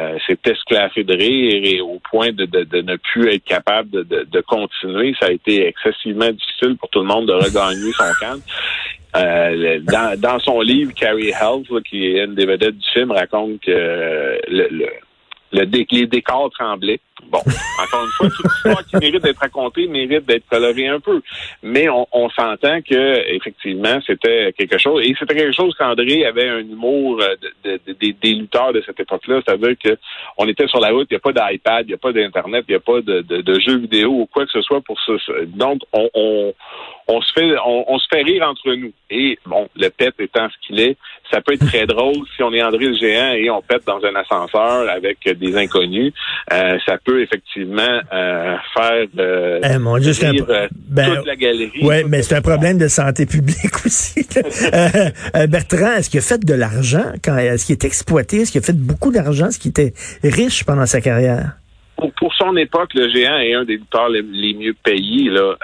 euh, 0.00 0.18
s'est 0.26 0.38
esclaffé 0.44 1.04
de 1.04 1.14
rire 1.14 1.60
et 1.64 1.80
au 1.80 2.00
point 2.10 2.32
de, 2.32 2.46
de, 2.46 2.64
de 2.64 2.80
ne 2.80 2.96
plus 2.96 3.32
être 3.32 3.44
capable 3.44 3.90
de, 3.90 4.02
de, 4.02 4.26
de, 4.30 4.40
continuer. 4.40 5.14
Ça 5.20 5.26
a 5.26 5.32
été 5.32 5.66
excessivement 5.66 6.30
difficile 6.30 6.76
pour 6.78 6.88
tout 6.90 7.00
le 7.00 7.06
monde 7.06 7.26
de 7.26 7.32
regagner 7.32 7.92
son 7.92 8.12
calme. 8.20 8.40
Euh, 9.16 9.80
dans, 9.82 10.18
dans 10.18 10.38
son 10.38 10.60
livre, 10.60 10.92
Carrie 10.94 11.30
Health, 11.30 11.66
qui 11.84 12.06
est 12.06 12.24
une 12.24 12.34
des 12.34 12.46
vedettes 12.46 12.78
du 12.78 12.88
film, 12.92 13.10
raconte 13.10 13.60
que 13.60 13.70
le, 14.48 14.68
le 14.70 14.86
le 15.52 15.64
les 15.90 16.06
décors 16.06 16.50
tremblaient. 16.50 17.00
Bon, 17.28 17.38
encore 17.82 18.04
une 18.04 18.10
fois, 18.10 18.28
toute 18.30 18.52
histoire 18.56 18.86
qui 18.86 18.96
mérite 18.96 19.22
d'être 19.22 19.38
racontée 19.38 19.86
mérite 19.86 20.24
d'être 20.26 20.46
colorée 20.48 20.88
un 20.88 21.00
peu. 21.00 21.20
Mais 21.62 21.88
on, 21.88 22.06
on 22.12 22.30
s'entend 22.30 22.80
que 22.82 23.34
effectivement, 23.34 24.00
c'était 24.06 24.52
quelque 24.56 24.78
chose. 24.78 25.02
Et 25.04 25.14
c'était 25.18 25.34
quelque 25.34 25.54
chose 25.54 25.74
qu'André 25.76 26.24
avait 26.24 26.48
un 26.48 26.60
humour 26.60 27.20
euh, 27.20 27.36
de, 27.64 27.80
de, 27.86 28.12
des 28.20 28.34
lutteurs 28.34 28.72
de 28.72 28.82
cette 28.84 28.98
époque-là. 28.98 29.40
C'est-à-dire 29.44 29.74
que 29.82 29.96
on 30.38 30.48
était 30.48 30.66
sur 30.66 30.80
la 30.80 30.90
route, 30.90 31.08
il 31.10 31.14
n'y 31.14 31.16
a 31.16 31.32
pas 31.32 31.32
d'iPad, 31.32 31.86
il 31.86 31.88
n'y 31.88 31.94
a 31.94 31.98
pas 31.98 32.12
d'Internet, 32.12 32.64
il 32.68 32.72
n'y 32.72 32.76
a 32.76 32.80
pas 32.80 33.00
de, 33.00 33.20
de, 33.20 33.60
jeux 33.60 33.78
vidéo 33.78 34.10
ou 34.10 34.26
quoi 34.26 34.44
que 34.44 34.52
ce 34.52 34.62
soit 34.62 34.80
pour 34.80 34.98
ça. 35.00 35.12
Donc, 35.46 35.82
on, 35.92 36.08
on, 36.14 36.54
on 37.08 37.20
se 37.20 37.32
fait 37.32 37.54
on, 37.64 37.98
se 37.98 38.06
fait 38.12 38.22
rire 38.22 38.48
entre 38.48 38.72
nous. 38.74 38.92
Et 39.10 39.38
bon, 39.44 39.68
le 39.76 39.88
pet 39.88 40.14
étant 40.20 40.48
ce 40.48 40.66
qu'il 40.66 40.80
est, 40.80 40.96
ça 41.32 41.40
peut 41.40 41.54
être 41.54 41.66
très 41.66 41.86
drôle 41.86 42.16
si 42.36 42.42
on 42.42 42.52
est 42.52 42.62
André 42.62 42.86
le 42.86 42.96
géant 42.96 43.32
et 43.32 43.50
on 43.50 43.62
pète 43.62 43.84
dans 43.86 44.00
un 44.04 44.14
ascenseur 44.14 44.88
avec 44.88 45.18
des 45.38 45.56
inconnus. 45.56 46.12
Euh, 46.52 46.78
ça 46.86 46.96
peut 47.04 47.22
effectivement 47.22 48.00
euh, 48.12 48.56
faire 48.74 49.06
euh, 49.18 49.60
eh, 49.62 49.78
mon 49.78 49.98
Dieu, 49.98 50.12
rire, 50.12 50.44
un... 50.48 50.68
ben, 50.72 51.16
toute 51.16 51.26
la 51.26 51.36
galerie. 51.36 51.80
Oui, 51.82 51.96
mais 52.08 52.22
c'est 52.22 52.36
un 52.36 52.42
problème 52.42 52.78
de 52.78 52.88
santé 52.88 53.26
publique 53.26 53.74
aussi. 53.86 54.26
Bertrand, 55.48 55.96
est-ce 55.96 56.10
qu'il 56.10 56.18
a 56.18 56.22
fait 56.22 56.44
de 56.44 56.54
l'argent 56.54 57.12
quand 57.24 57.36
est-ce 57.36 57.66
qu'il 57.66 57.74
est 57.74 57.84
exploité, 57.84 58.38
est-ce 58.38 58.52
qu'il 58.52 58.60
a 58.60 58.64
fait 58.64 58.78
beaucoup 58.78 59.12
d'argent, 59.12 59.46
est-ce 59.46 59.58
qu'il 59.58 59.70
était 59.70 59.92
riche 60.22 60.64
pendant 60.64 60.86
sa 60.86 61.00
carrière? 61.00 61.52
Pour, 62.16 62.32
son 62.34 62.56
époque, 62.56 62.94
le 62.94 63.10
géant 63.10 63.36
est 63.38 63.52
un 63.52 63.64
des 63.64 63.74
lutteurs 63.74 64.08
les, 64.08 64.22
mieux 64.54 64.74
payés. 64.82 65.28
Là. 65.28 65.54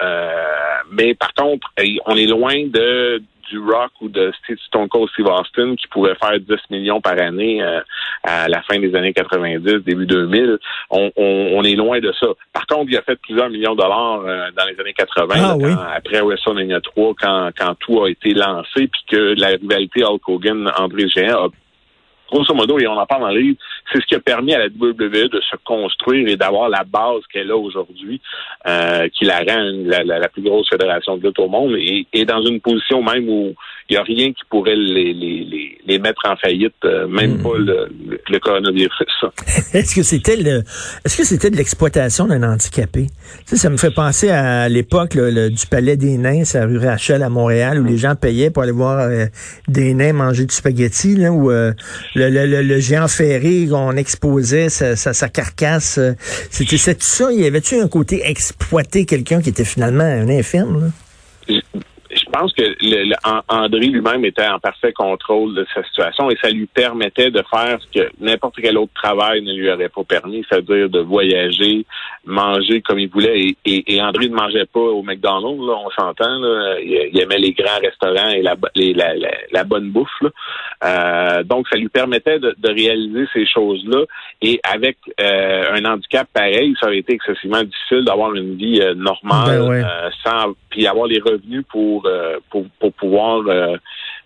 mais 0.91 1.15
par 1.15 1.33
contre, 1.33 1.67
on 2.05 2.15
est 2.15 2.27
loin 2.27 2.55
de 2.67 3.21
du 3.49 3.59
Rock 3.59 3.91
ou 4.01 4.09
de 4.09 4.31
Stone 4.67 4.87
Cold 4.89 5.09
Steve 5.09 5.27
Austin 5.27 5.75
qui 5.75 5.87
pouvait 5.87 6.15
faire 6.15 6.39
10 6.39 6.55
millions 6.69 7.01
par 7.01 7.19
année 7.19 7.61
euh, 7.61 7.81
à 8.23 8.47
la 8.47 8.61
fin 8.63 8.79
des 8.79 8.93
années 8.95 9.13
90, 9.13 9.83
début 9.83 10.05
2000. 10.05 10.57
On, 10.89 11.11
on, 11.15 11.63
est 11.63 11.75
loin 11.75 11.99
de 11.99 12.11
ça. 12.19 12.27
Par 12.53 12.65
contre, 12.67 12.89
il 12.89 12.97
a 12.97 13.01
fait 13.01 13.15
plusieurs 13.15 13.49
millions 13.49 13.75
de 13.75 13.81
dollars 13.81 14.21
euh, 14.25 14.47
dans 14.55 14.65
les 14.65 14.79
années 14.79 14.93
80, 14.93 15.35
ah 15.37 15.93
après 15.95 16.21
WrestleMania 16.21 16.81
3, 16.81 17.13
quand, 17.19 17.49
quand 17.57 17.75
tout 17.79 18.03
a 18.03 18.09
été 18.09 18.33
lancé, 18.33 18.87
puis 18.87 19.01
que 19.09 19.35
la 19.39 19.49
rivalité 19.49 20.03
Hulk 20.03 20.27
Hogan-André 20.27 21.07
Géant 21.09 21.45
a 21.45 21.49
grosso 22.31 22.53
modo, 22.53 22.79
et 22.79 22.87
on 22.87 22.97
en 22.97 23.05
parle 23.05 23.21
dans 23.21 23.31
le 23.31 23.39
livre, 23.39 23.57
c'est 23.91 24.01
ce 24.01 24.05
qui 24.05 24.15
a 24.15 24.19
permis 24.19 24.53
à 24.53 24.59
la 24.59 24.67
WWE 24.67 25.29
de 25.29 25.41
se 25.41 25.55
construire 25.63 26.27
et 26.27 26.35
d'avoir 26.35 26.69
la 26.69 26.83
base 26.83 27.21
qu'elle 27.31 27.51
a 27.51 27.57
aujourd'hui, 27.57 28.21
euh, 28.67 29.07
qui 29.09 29.25
la 29.25 29.39
rend 29.39 29.71
la, 29.85 30.03
la, 30.03 30.29
plus 30.29 30.41
grosse 30.41 30.69
fédération 30.69 31.17
de 31.17 31.27
lutte 31.27 31.39
au 31.39 31.47
monde, 31.47 31.75
et, 31.77 32.05
et 32.13 32.25
dans 32.25 32.41
une 32.41 32.59
position 32.61 33.01
même 33.01 33.29
où 33.29 33.55
il 33.89 33.93
n'y 33.93 33.97
a 33.97 34.03
rien 34.03 34.33
qui 34.33 34.43
pourrait 34.49 34.75
les, 34.75 35.13
les, 35.13 35.79
les, 35.85 35.99
mettre 35.99 36.21
en 36.27 36.35
faillite, 36.35 36.75
euh, 36.83 37.07
même 37.07 37.37
hmm. 37.37 37.43
pas 37.43 37.57
le, 37.57 37.89
le, 38.29 38.39
coronavirus. 38.39 38.91
est-ce 39.73 39.95
que 39.95 40.03
c'était 40.03 40.35
le, 40.35 40.63
est-ce 41.05 41.17
que 41.17 41.23
c'était 41.23 41.49
de 41.49 41.55
l'exploitation 41.55 42.27
d'un 42.27 42.43
handicapé? 42.43 43.07
Tu 43.47 43.55
ça 43.55 43.69
me 43.69 43.77
fait 43.77 43.93
penser 43.93 44.29
à 44.29 44.67
l'époque 44.67 45.17
du 45.17 45.67
Palais 45.71 45.95
des 45.95 46.17
Nains, 46.17 46.43
à 46.53 46.65
rue 46.65 46.77
Rachel 46.77 47.23
à 47.23 47.29
Montréal, 47.29 47.79
où 47.79 47.85
les 47.85 47.97
gens 47.97 48.15
payaient 48.15 48.49
pour 48.49 48.63
aller 48.63 48.73
voir 48.73 48.99
euh, 48.99 49.27
des 49.69 49.93
nains 49.93 50.13
manger 50.13 50.45
du 50.45 50.53
spaghetti, 50.53 51.15
là, 51.15 51.31
où 51.31 51.49
euh, 51.49 51.71
le, 52.13 52.29
le, 52.29 52.61
le, 52.61 52.79
géant 52.79 53.07
ferré, 53.07 53.67
on 53.71 53.93
exposait 53.93 54.67
sa, 54.67 54.97
sa, 54.97 55.29
carcasse. 55.29 55.99
C'était 56.49 56.77
ça? 56.77 57.31
Y 57.31 57.45
avait-tu 57.45 57.79
un 57.79 57.87
côté 57.87 58.21
exploiter 58.25 59.05
quelqu'un 59.05 59.41
qui 59.41 59.49
était 59.49 59.65
finalement 59.65 60.03
un 60.03 60.27
infirme? 60.27 60.81
Là? 60.81 61.57
Je 62.37 62.41
pense 62.41 62.53
que 62.53 62.63
le, 62.81 63.15
André 63.47 63.87
lui-même 63.87 64.23
était 64.25 64.47
en 64.47 64.59
parfait 64.59 64.93
contrôle 64.93 65.55
de 65.55 65.65
sa 65.73 65.83
situation 65.83 66.29
et 66.29 66.37
ça 66.41 66.49
lui 66.49 66.67
permettait 66.67 67.31
de 67.31 67.43
faire 67.49 67.79
ce 67.81 67.99
que 67.99 68.09
n'importe 68.19 68.55
quel 68.61 68.77
autre 68.77 68.93
travail 68.93 69.41
ne 69.41 69.53
lui 69.53 69.71
aurait 69.71 69.89
pas 69.89 70.03
permis, 70.03 70.45
c'est-à-dire 70.49 70.89
de 70.89 70.99
voyager, 70.99 71.85
manger 72.25 72.81
comme 72.81 72.99
il 72.99 73.09
voulait. 73.09 73.55
Et, 73.65 74.01
André 74.01 74.29
ne 74.29 74.35
mangeait 74.35 74.65
pas 74.65 74.79
au 74.79 75.01
McDonald's, 75.01 75.65
là, 75.65 75.75
on 75.83 75.89
s'entend. 75.89 76.41
Il, 76.83 77.19
aimait 77.19 77.39
les 77.39 77.53
grands 77.53 77.79
restaurants 77.81 78.29
et 78.29 78.41
la, 78.41 78.55
la, 79.51 79.63
bonne 79.63 79.89
bouffe. 79.89 80.09
Euh, 80.83 81.43
donc, 81.43 81.67
ça 81.69 81.77
lui 81.77 81.89
permettait 81.89 82.39
de, 82.39 82.55
réaliser 82.67 83.25
ces 83.33 83.45
choses-là. 83.47 84.03
Et 84.41 84.59
avec 84.63 84.97
euh, 85.19 85.71
un 85.73 85.85
handicap 85.85 86.27
pareil, 86.31 86.75
ça 86.79 86.87
aurait 86.87 86.99
été 86.99 87.13
excessivement 87.13 87.63
difficile 87.63 88.05
d'avoir 88.05 88.35
une 88.35 88.55
vie 88.55 88.81
euh, 88.81 88.93
normale 88.93 89.67
ben 89.67 89.87
sans 90.23 90.53
puis 90.69 90.85
avoir 90.85 91.07
les 91.07 91.19
revenus 91.19 91.63
pour 91.71 92.05
euh, 92.05 92.26
pour, 92.49 92.65
pour, 92.79 92.93
pouvoir 92.93 93.41
euh, 93.47 93.77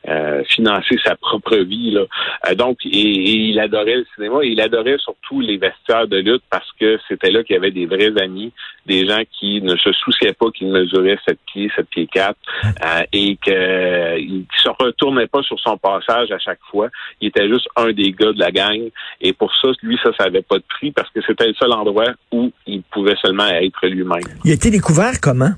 euh, 0.08 0.43
financer 0.46 0.98
sa 1.03 1.15
propre 1.15 1.58
vie. 1.58 1.91
Là. 1.91 2.55
donc, 2.55 2.77
et, 2.86 2.89
il 2.89 3.60
adorait 3.60 3.98
le 3.98 4.05
cinéma. 4.15 4.39
Et 4.43 4.50
il 4.50 4.62
adorait 4.62 4.98
surtout 4.98 5.41
les 5.41 5.58
vestiaires 5.58 6.08
de 6.08 6.17
lutte 6.17 6.43
parce 6.50 6.70
que 6.79 6.98
c'était 7.08 7.31
là 7.31 7.43
qu'il 7.43 7.55
y 7.55 7.58
avait 7.58 7.72
des 7.72 7.86
vrais 7.86 8.20
amis, 8.22 8.51
des 8.86 9.08
gens 9.08 9.22
qui 9.39 9.62
ne 9.62 9.75
se 9.75 9.91
souciaient 9.93 10.34
pas 10.34 10.50
qu'il 10.51 10.70
mesurait 10.70 11.17
7 11.27 11.38
pieds, 11.51 11.72
7 11.75 11.88
pieds 11.89 12.08
4 12.08 12.36
et 13.13 13.38
qu'il 13.38 13.53
ne 13.53 14.58
se 14.58 14.70
retournait 14.70 15.27
pas 15.27 15.43
sur 15.43 15.60
son 15.60 15.77
passage 15.77 16.31
à 16.31 16.39
chaque 16.39 16.62
fois. 16.70 16.89
Il 17.20 17.27
était 17.27 17.48
juste 17.48 17.67
un 17.75 17.91
des 17.91 18.12
gars 18.12 18.34
de 18.34 18.39
la 18.39 18.51
gang. 18.51 18.89
Et 19.22 19.34
pour 19.34 19.53
ça, 19.55 19.70
lui, 19.84 20.00
ça, 20.03 20.12
ça 20.17 20.25
n'avait 20.25 20.41
pas 20.41 20.58
de 20.58 20.63
prix 20.67 20.91
parce 20.91 21.10
que 21.12 21.22
c'était 21.25 21.48
le 21.48 21.53
seul 21.53 21.72
endroit 21.72 22.12
où 22.31 22.51
il 22.65 22.81
pouvait 22.84 23.15
seulement 23.22 23.48
être 23.48 23.88
lui-même. 23.88 24.22
Il 24.43 24.51
a 24.51 24.53
été 24.55 24.72
découvert 24.72 25.20
comment? 25.22 25.51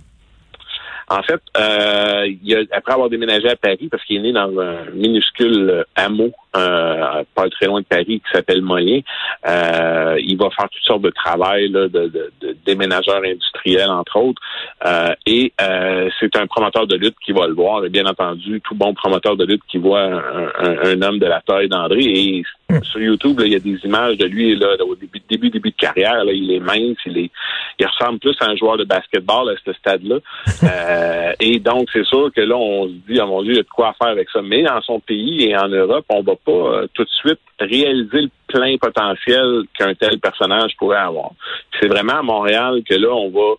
En 1.14 1.22
fait, 1.22 1.42
euh, 1.58 2.28
il 2.44 2.68
après 2.72 2.94
avoir 2.94 3.10
déménagé 3.10 3.48
à 3.48 3.56
Paris, 3.56 3.88
parce 3.90 4.04
qu'il 4.04 4.18
est 4.18 4.22
né 4.22 4.32
dans 4.32 4.60
un 4.60 4.86
minuscule 4.94 5.86
hameau 5.96 6.32
euh, 6.56 7.24
pas 7.36 7.50
très 7.50 7.66
loin 7.66 7.82
de 7.82 7.86
Paris, 7.86 8.22
qui 8.22 8.32
s'appelle 8.32 8.62
Molien, 8.62 9.00
euh, 9.48 10.18
il 10.20 10.38
va 10.38 10.50
faire 10.52 10.70
toutes 10.70 10.84
sortes 10.84 11.02
de 11.02 11.10
travail 11.10 11.70
là, 11.70 11.88
de, 11.88 12.08
de, 12.08 12.32
de 12.42 12.58
déménageur 12.66 13.22
industriel, 13.24 13.90
entre 13.90 14.18
autres. 14.18 14.42
Euh, 14.86 15.14
et 15.26 15.54
euh, 15.62 16.10
c'est 16.20 16.36
un 16.36 16.48
promoteur 16.48 16.88
de 16.88 16.96
lutte 16.96 17.16
qui 17.26 17.32
va 17.32 17.48
le 17.48 17.54
voir. 17.54 17.84
Et 17.86 17.90
bien 17.90 18.06
entendu, 18.06 18.62
tout 18.62 18.76
bon 18.76 18.94
promoteur 18.94 19.36
de 19.36 19.46
lutte 19.46 19.64
qui 19.70 19.78
voit 19.78 20.04
un, 20.04 21.02
homme 21.02 21.20
de 21.20 21.26
la 21.26 21.42
taille 21.42 21.70
d'André. 21.70 22.02
Et 22.02 22.44
hmm. 22.70 22.84
sur 22.84 23.02
YouTube, 23.02 23.42
il 23.46 23.54
y 23.54 23.56
a 23.56 23.60
des 23.60 23.78
images 23.84 24.18
de 24.18 24.26
lui 24.26 24.56
là, 24.56 24.76
au 24.86 24.96
début, 24.96 25.22
début, 25.30 25.50
début 25.50 25.72
de 25.72 25.76
carrière. 25.76 26.24
Là, 26.24 26.32
il 26.32 26.52
est 26.52 26.60
mince, 26.60 26.98
il 27.06 27.18
est, 27.18 27.32
il 27.80 27.86
ressemble 27.86 28.20
plus 28.20 28.36
à 28.42 28.50
un 28.50 28.56
joueur 28.56 28.78
de 28.78 28.84
basketball 28.84 29.50
à 29.50 29.54
ce 29.66 29.74
stade-là. 29.74 30.18
Euh, 30.64 31.34
et 31.40 31.60
donc, 31.60 31.90
c'est 31.92 32.06
sûr 32.06 32.32
que 32.34 32.42
là, 32.42 32.56
on 32.56 32.88
se 32.88 32.94
dit, 33.08 33.20
oh 33.22 33.28
mon 33.28 33.42
Dieu, 33.44 33.52
il 33.52 33.58
y 33.58 33.60
a 33.60 33.64
de 33.64 33.68
quoi 33.68 33.94
faire 34.02 34.12
avec 34.12 34.30
ça. 34.30 34.42
Mais 34.42 34.64
dans 34.64 34.82
son 34.82 35.00
pays 35.00 35.44
et 35.44 35.58
en 35.58 35.68
Europe, 35.68 36.06
on 36.10 36.22
va 36.22 36.36
pas 36.46 36.52
euh, 36.52 36.88
tout 36.94 37.04
de 37.04 37.10
suite 37.10 37.40
réaliser 37.60 38.22
le 38.22 38.30
plein 38.48 38.78
potentiel 38.78 39.64
qu'un 39.78 39.94
tel 39.94 40.20
personnage 40.20 40.76
pourrait 40.78 40.98
avoir. 40.98 41.32
C'est 41.80 41.88
vraiment 41.88 42.20
à 42.20 42.24
Montréal 42.24 42.82
que 42.88 42.96
là, 42.96 43.10
on 43.10 43.30
va 43.30 43.56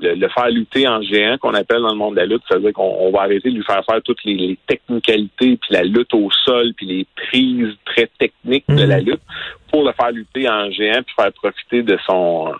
le, 0.00 0.28
faire 0.28 0.48
lutter 0.48 0.88
en 0.88 1.02
géant, 1.02 1.36
qu'on 1.38 1.54
appelle 1.54 1.82
dans 1.82 1.92
le 1.92 1.98
monde 1.98 2.14
de 2.14 2.20
la 2.20 2.26
lutte. 2.26 2.42
C'est-à-dire 2.48 2.72
qu'on 2.72 3.10
va 3.10 3.22
arrêter 3.22 3.50
de 3.50 3.56
lui 3.56 3.64
faire 3.64 3.84
faire 3.84 4.00
toutes 4.02 4.22
les, 4.24 4.58
technicalités, 4.66 5.56
puis 5.56 5.70
la 5.70 5.82
lutte 5.82 6.14
au 6.14 6.30
sol, 6.44 6.72
puis 6.76 6.86
les 6.86 7.06
prises 7.16 7.74
très 7.84 8.08
techniques 8.18 8.64
de 8.68 8.84
la 8.84 9.00
mhm. 9.00 9.06
lutte 9.06 9.22
pour 9.70 9.84
le 9.84 9.92
faire 9.92 10.10
lutter 10.10 10.48
en 10.48 10.70
géant 10.70 11.02
puis 11.02 11.14
faire 11.14 11.32
profiter 11.32 11.82
de 11.82 11.96
son 12.06 12.52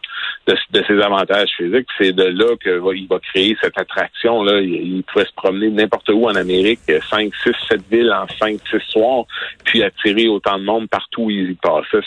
de, 0.47 0.83
ses 0.87 1.01
avantages 1.01 1.51
physiques. 1.57 1.87
C'est 1.99 2.13
de 2.13 2.25
là 2.25 2.57
qu'il 2.63 3.07
va 3.09 3.19
créer 3.19 3.57
cette 3.63 3.79
attraction. 3.79 4.43
Là. 4.43 4.61
Il, 4.61 5.03
pourrait 5.05 5.25
se 5.25 5.35
promener 5.35 5.71
n'importe 5.71 6.09
où 6.11 6.27
en 6.27 6.35
Amérique, 6.35 6.81
5, 7.11 7.33
6, 7.43 7.51
7 7.69 7.81
villes 7.91 8.13
en 8.13 8.27
5, 8.39 8.59
6 8.71 8.79
soirs, 8.89 9.25
puis 9.65 9.83
attirer 9.83 10.29
autant 10.29 10.59
de 10.59 10.65
monde 10.65 10.89
partout 10.89 11.25
où 11.25 11.31
il 11.31 11.57
passait. 11.57 11.99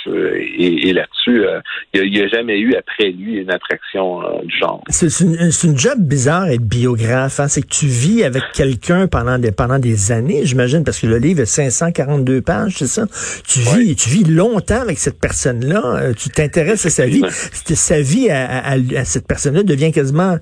Et, 0.57 0.93
là-dessus, 0.93 1.45
euh, 1.45 1.59
il 1.93 2.11
n'y 2.11 2.21
a, 2.21 2.27
jamais 2.27 2.59
eu 2.59 2.75
après 2.75 3.09
lui 3.09 3.37
une 3.37 3.51
attraction 3.51 4.23
euh, 4.23 4.41
du 4.43 4.57
genre. 4.57 4.83
C'est 4.89 5.07
une, 5.19 5.77
job 5.77 5.97
bizarre 5.99 6.47
être 6.47 6.61
biographe. 6.61 7.39
Hein? 7.39 7.47
C'est 7.47 7.61
que 7.61 7.67
tu 7.67 7.87
vis 7.87 8.23
avec 8.23 8.43
quelqu'un 8.53 9.07
pendant 9.07 9.39
des, 9.39 9.51
pendant 9.51 9.79
des 9.79 10.11
années, 10.11 10.45
j'imagine, 10.45 10.83
parce 10.83 10.99
que 10.99 11.07
le 11.07 11.17
livre 11.17 11.41
est 11.41 11.45
542 11.45 12.41
pages, 12.41 12.75
c'est 12.77 12.87
ça? 12.87 13.05
Tu 13.47 13.59
vis, 13.59 13.95
tu 13.95 14.09
vis 14.09 14.23
longtemps 14.23 14.81
avec 14.81 14.99
cette 14.99 15.19
personne-là, 15.19 15.81
euh, 15.85 16.13
tu 16.13 16.29
t'intéresses 16.29 16.85
à 16.85 16.89
sa 16.89 17.05
vie, 17.05 17.23
sa 17.29 18.01
vie 18.01 18.29
à, 18.33 19.05
cette 19.05 19.27
personne-là 19.27 19.63
devient 19.63 19.91
quasiment 19.91 20.37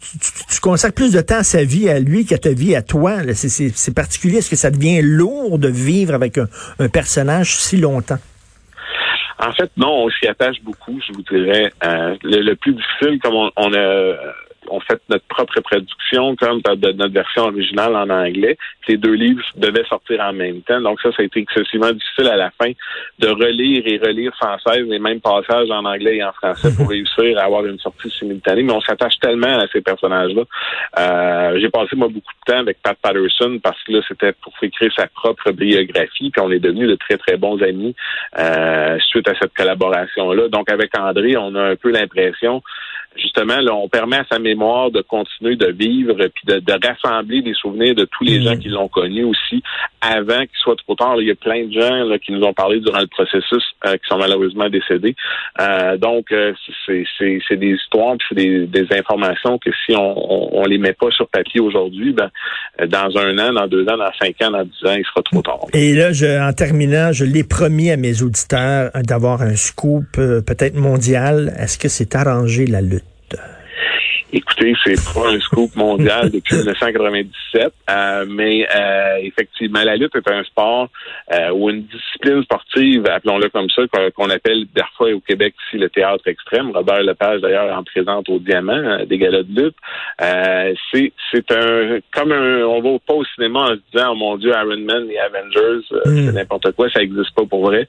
tu, 0.00 0.60
consacres 0.60 0.94
plus 0.94 1.12
de 1.12 1.20
temps 1.20 1.38
à 1.38 1.42
sa 1.42 1.64
vie 1.64 1.88
à 1.88 1.98
lui 1.98 2.24
qu'à 2.24 2.38
ta 2.38 2.50
vie 2.50 2.74
à 2.74 2.82
toi. 2.82 3.18
C'est 3.34 3.94
particulier. 3.94 4.38
Est-ce 4.38 4.50
que 4.50 4.56
ça 4.56 4.70
devient 4.70 5.00
lourd 5.02 5.58
de 5.58 5.68
vivre 5.68 6.14
avec 6.14 6.38
un, 6.38 6.88
personnage 6.88 7.56
si 7.56 7.76
longtemps? 7.76 8.18
En 9.40 9.52
fait, 9.52 9.70
non, 9.76 10.04
on 10.04 10.10
s'y 10.10 10.26
attache 10.26 10.56
beaucoup, 10.62 11.00
je 11.06 11.12
vous 11.12 11.22
dirais. 11.22 11.72
Euh, 11.84 12.16
le, 12.22 12.54
plus 12.54 12.74
difficile, 12.74 13.20
comme 13.22 13.34
on, 13.34 13.74
a 13.74 14.14
on 14.70 14.80
fait 14.80 15.00
notre 15.08 15.26
propre 15.26 15.60
production 15.60 16.36
comme 16.36 16.60
de 16.60 16.92
notre 16.92 17.12
version 17.12 17.44
originale 17.44 17.94
en 17.96 18.08
anglais. 18.08 18.56
Les 18.86 18.96
deux 18.96 19.12
livres 19.12 19.42
devaient 19.56 19.84
sortir 19.84 20.20
en 20.20 20.32
même 20.32 20.62
temps. 20.62 20.80
Donc 20.80 21.00
ça, 21.00 21.10
ça 21.12 21.22
a 21.22 21.24
été 21.24 21.40
excessivement 21.40 21.92
difficile 21.92 22.28
à 22.28 22.36
la 22.36 22.50
fin 22.50 22.70
de 23.18 23.28
relire 23.28 23.82
et 23.86 23.98
relire 23.98 24.32
sans 24.40 24.58
cesse 24.58 24.86
les 24.86 24.98
mêmes 24.98 25.20
passages 25.20 25.70
en 25.70 25.84
anglais 25.84 26.16
et 26.16 26.24
en 26.24 26.32
français 26.32 26.74
pour 26.74 26.88
réussir 26.88 27.38
à 27.38 27.44
avoir 27.44 27.66
une 27.66 27.78
sortie 27.78 28.10
simultanée. 28.10 28.62
Mais 28.62 28.72
on 28.72 28.80
s'attache 28.80 29.18
tellement 29.20 29.58
à 29.58 29.66
ces 29.72 29.80
personnages-là. 29.80 30.42
Euh, 30.98 31.58
j'ai 31.60 31.68
passé 31.68 31.96
moi 31.96 32.08
beaucoup 32.08 32.32
de 32.46 32.52
temps 32.52 32.60
avec 32.60 32.78
Pat 32.82 32.96
Patterson 33.00 33.58
parce 33.62 33.82
que 33.84 33.92
là, 33.92 34.00
c'était 34.08 34.32
pour 34.32 34.52
écrire 34.62 34.92
sa 34.96 35.06
propre 35.08 35.52
biographie. 35.52 36.30
Puis 36.30 36.40
on 36.40 36.50
est 36.50 36.60
devenus 36.60 36.88
de 36.88 36.96
très, 36.96 37.18
très 37.18 37.36
bons 37.36 37.60
amis 37.62 37.94
euh, 38.38 38.98
suite 39.08 39.28
à 39.28 39.34
cette 39.38 39.54
collaboration-là. 39.54 40.48
Donc 40.48 40.70
avec 40.70 40.96
André, 40.98 41.36
on 41.36 41.54
a 41.54 41.62
un 41.70 41.76
peu 41.76 41.90
l'impression 41.90 42.62
justement, 43.16 43.60
là, 43.60 43.74
on 43.74 43.88
permet 43.88 44.16
à 44.16 44.24
sa 44.30 44.38
mémoire 44.38 44.90
de 44.90 45.00
continuer 45.02 45.56
de 45.56 45.66
vivre 45.66 46.14
puis 46.34 46.44
de, 46.46 46.86
rassembler 46.86 47.42
des 47.42 47.54
souvenirs 47.54 47.94
de 47.94 48.04
tous 48.04 48.24
les 48.24 48.38
mm. 48.38 48.42
gens 48.42 48.56
qui 48.56 48.68
l'ont 48.68 48.88
connu 48.88 49.24
aussi 49.24 49.62
avant 50.00 50.40
qu'il 50.40 50.58
soit 50.62 50.76
trop 50.76 50.94
tard. 50.94 51.16
il 51.20 51.28
y 51.28 51.30
a 51.30 51.34
plein 51.34 51.64
de 51.66 51.72
gens 51.72 52.04
là, 52.04 52.18
qui 52.18 52.32
nous 52.32 52.42
ont 52.42 52.52
parlé 52.52 52.80
durant 52.80 53.00
le 53.00 53.06
processus 53.06 53.62
euh, 53.86 53.94
qui 53.94 54.08
sont 54.08 54.18
malheureusement 54.18 54.68
décédés. 54.68 55.16
Euh, 55.60 55.96
donc, 55.96 56.30
euh, 56.32 56.52
c'est 56.86 57.56
des 57.56 57.72
histoires 57.72 58.16
puis 58.18 58.28
c'est 58.28 58.66
des, 58.70 58.88
informations 58.90 59.58
que 59.58 59.70
si 59.84 59.94
on, 59.94 60.56
on, 60.56 60.64
les 60.64 60.78
met 60.78 60.94
pas 60.94 61.10
sur 61.10 61.28
papier 61.28 61.60
aujourd'hui, 61.60 62.12
ben, 62.12 62.30
dans 62.86 63.16
un 63.18 63.38
an, 63.38 63.52
dans 63.52 63.66
deux 63.66 63.82
ans, 63.88 63.98
dans 63.98 64.10
cinq 64.20 64.40
ans, 64.42 64.50
dans 64.50 64.64
dix 64.64 64.86
ans, 64.86 64.94
il 64.96 65.04
sera 65.04 65.22
trop 65.22 65.42
tard. 65.42 65.60
Et 65.74 65.94
là, 65.94 66.12
je, 66.12 66.40
en 66.40 66.52
terminant, 66.52 67.12
je 67.12 67.24
l'ai 67.24 67.44
promis 67.44 67.90
à 67.90 67.96
mes 67.96 68.22
auditeurs 68.22 68.90
d'avoir 68.94 69.42
un 69.42 69.56
scoop 69.56 70.06
peut-être 70.14 70.76
mondial. 70.76 71.54
Est-ce 71.58 71.78
que 71.78 71.88
c'est 71.88 72.16
arrangé 72.16 72.66
la 72.66 72.80
lutte? 72.80 72.97
Écoutez, 74.30 74.74
c'est 74.84 75.14
pas 75.14 75.30
un 75.30 75.40
scoop 75.40 75.74
mondial 75.74 76.30
depuis 76.32 76.56
1997, 76.56 77.72
euh, 77.90 78.26
mais 78.28 78.68
euh, 78.76 79.16
effectivement, 79.22 79.82
la 79.82 79.96
lutte 79.96 80.14
est 80.16 80.30
un 80.30 80.44
sport 80.44 80.88
euh, 81.32 81.50
ou 81.52 81.70
une 81.70 81.84
discipline 81.84 82.42
sportive, 82.42 83.06
appelons-le 83.06 83.48
comme 83.48 83.70
ça, 83.70 83.82
qu'on 84.14 84.28
appelle 84.28 84.66
parfois 84.74 85.12
au 85.14 85.20
Québec 85.20 85.54
ici 85.66 85.78
le 85.78 85.88
théâtre 85.88 86.28
extrême. 86.28 86.72
Robert 86.72 87.02
Lepage, 87.04 87.40
d'ailleurs, 87.40 87.74
en 87.74 87.82
présente 87.82 88.28
au 88.28 88.38
Diamant, 88.38 88.98
des 89.06 89.16
galas 89.16 89.44
de 89.44 89.62
lutte. 89.62 89.76
c'est 90.92 91.12
c'est 91.32 91.50
un 91.52 91.98
comme 92.12 92.32
un 92.32 92.64
on 92.64 92.82
va 92.82 92.98
pas 93.06 93.14
au 93.14 93.24
cinéma 93.24 93.60
en 93.60 93.68
se 93.68 93.80
disant 93.92 94.10
oh 94.12 94.14
mon 94.14 94.36
Dieu, 94.36 94.50
Iron 94.50 94.78
Man 94.78 95.06
et 95.10 95.18
Avengers, 95.18 95.86
mm. 96.04 96.26
c'est 96.26 96.32
n'importe 96.32 96.72
quoi, 96.72 96.90
ça 96.90 97.00
existe 97.00 97.34
pas 97.34 97.46
pour 97.46 97.66
vrai. 97.66 97.88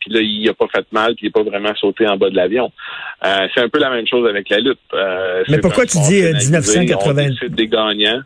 puis 0.00 0.10
là, 0.10 0.20
il 0.20 0.48
a 0.48 0.54
pas 0.54 0.66
fait 0.74 0.86
mal, 0.90 1.14
puis 1.14 1.26
il 1.26 1.28
est 1.28 1.32
pas 1.32 1.44
vraiment 1.44 1.74
sauté 1.76 2.08
en 2.08 2.16
bas 2.16 2.30
de 2.30 2.36
l'avion. 2.36 2.72
c'est 3.22 3.60
un 3.60 3.68
peu 3.68 3.78
la 3.78 3.90
même 3.90 4.08
chose 4.08 4.28
avec 4.28 4.48
la 4.48 4.58
lutte. 4.58 4.80
Mais 5.52 5.60
pourquoi 5.60 5.86
tu 5.86 5.98
dis 6.00 6.22
1980 6.22 7.28
C'est 7.40 7.52
des 7.52 7.68
gagnants. 7.68 8.22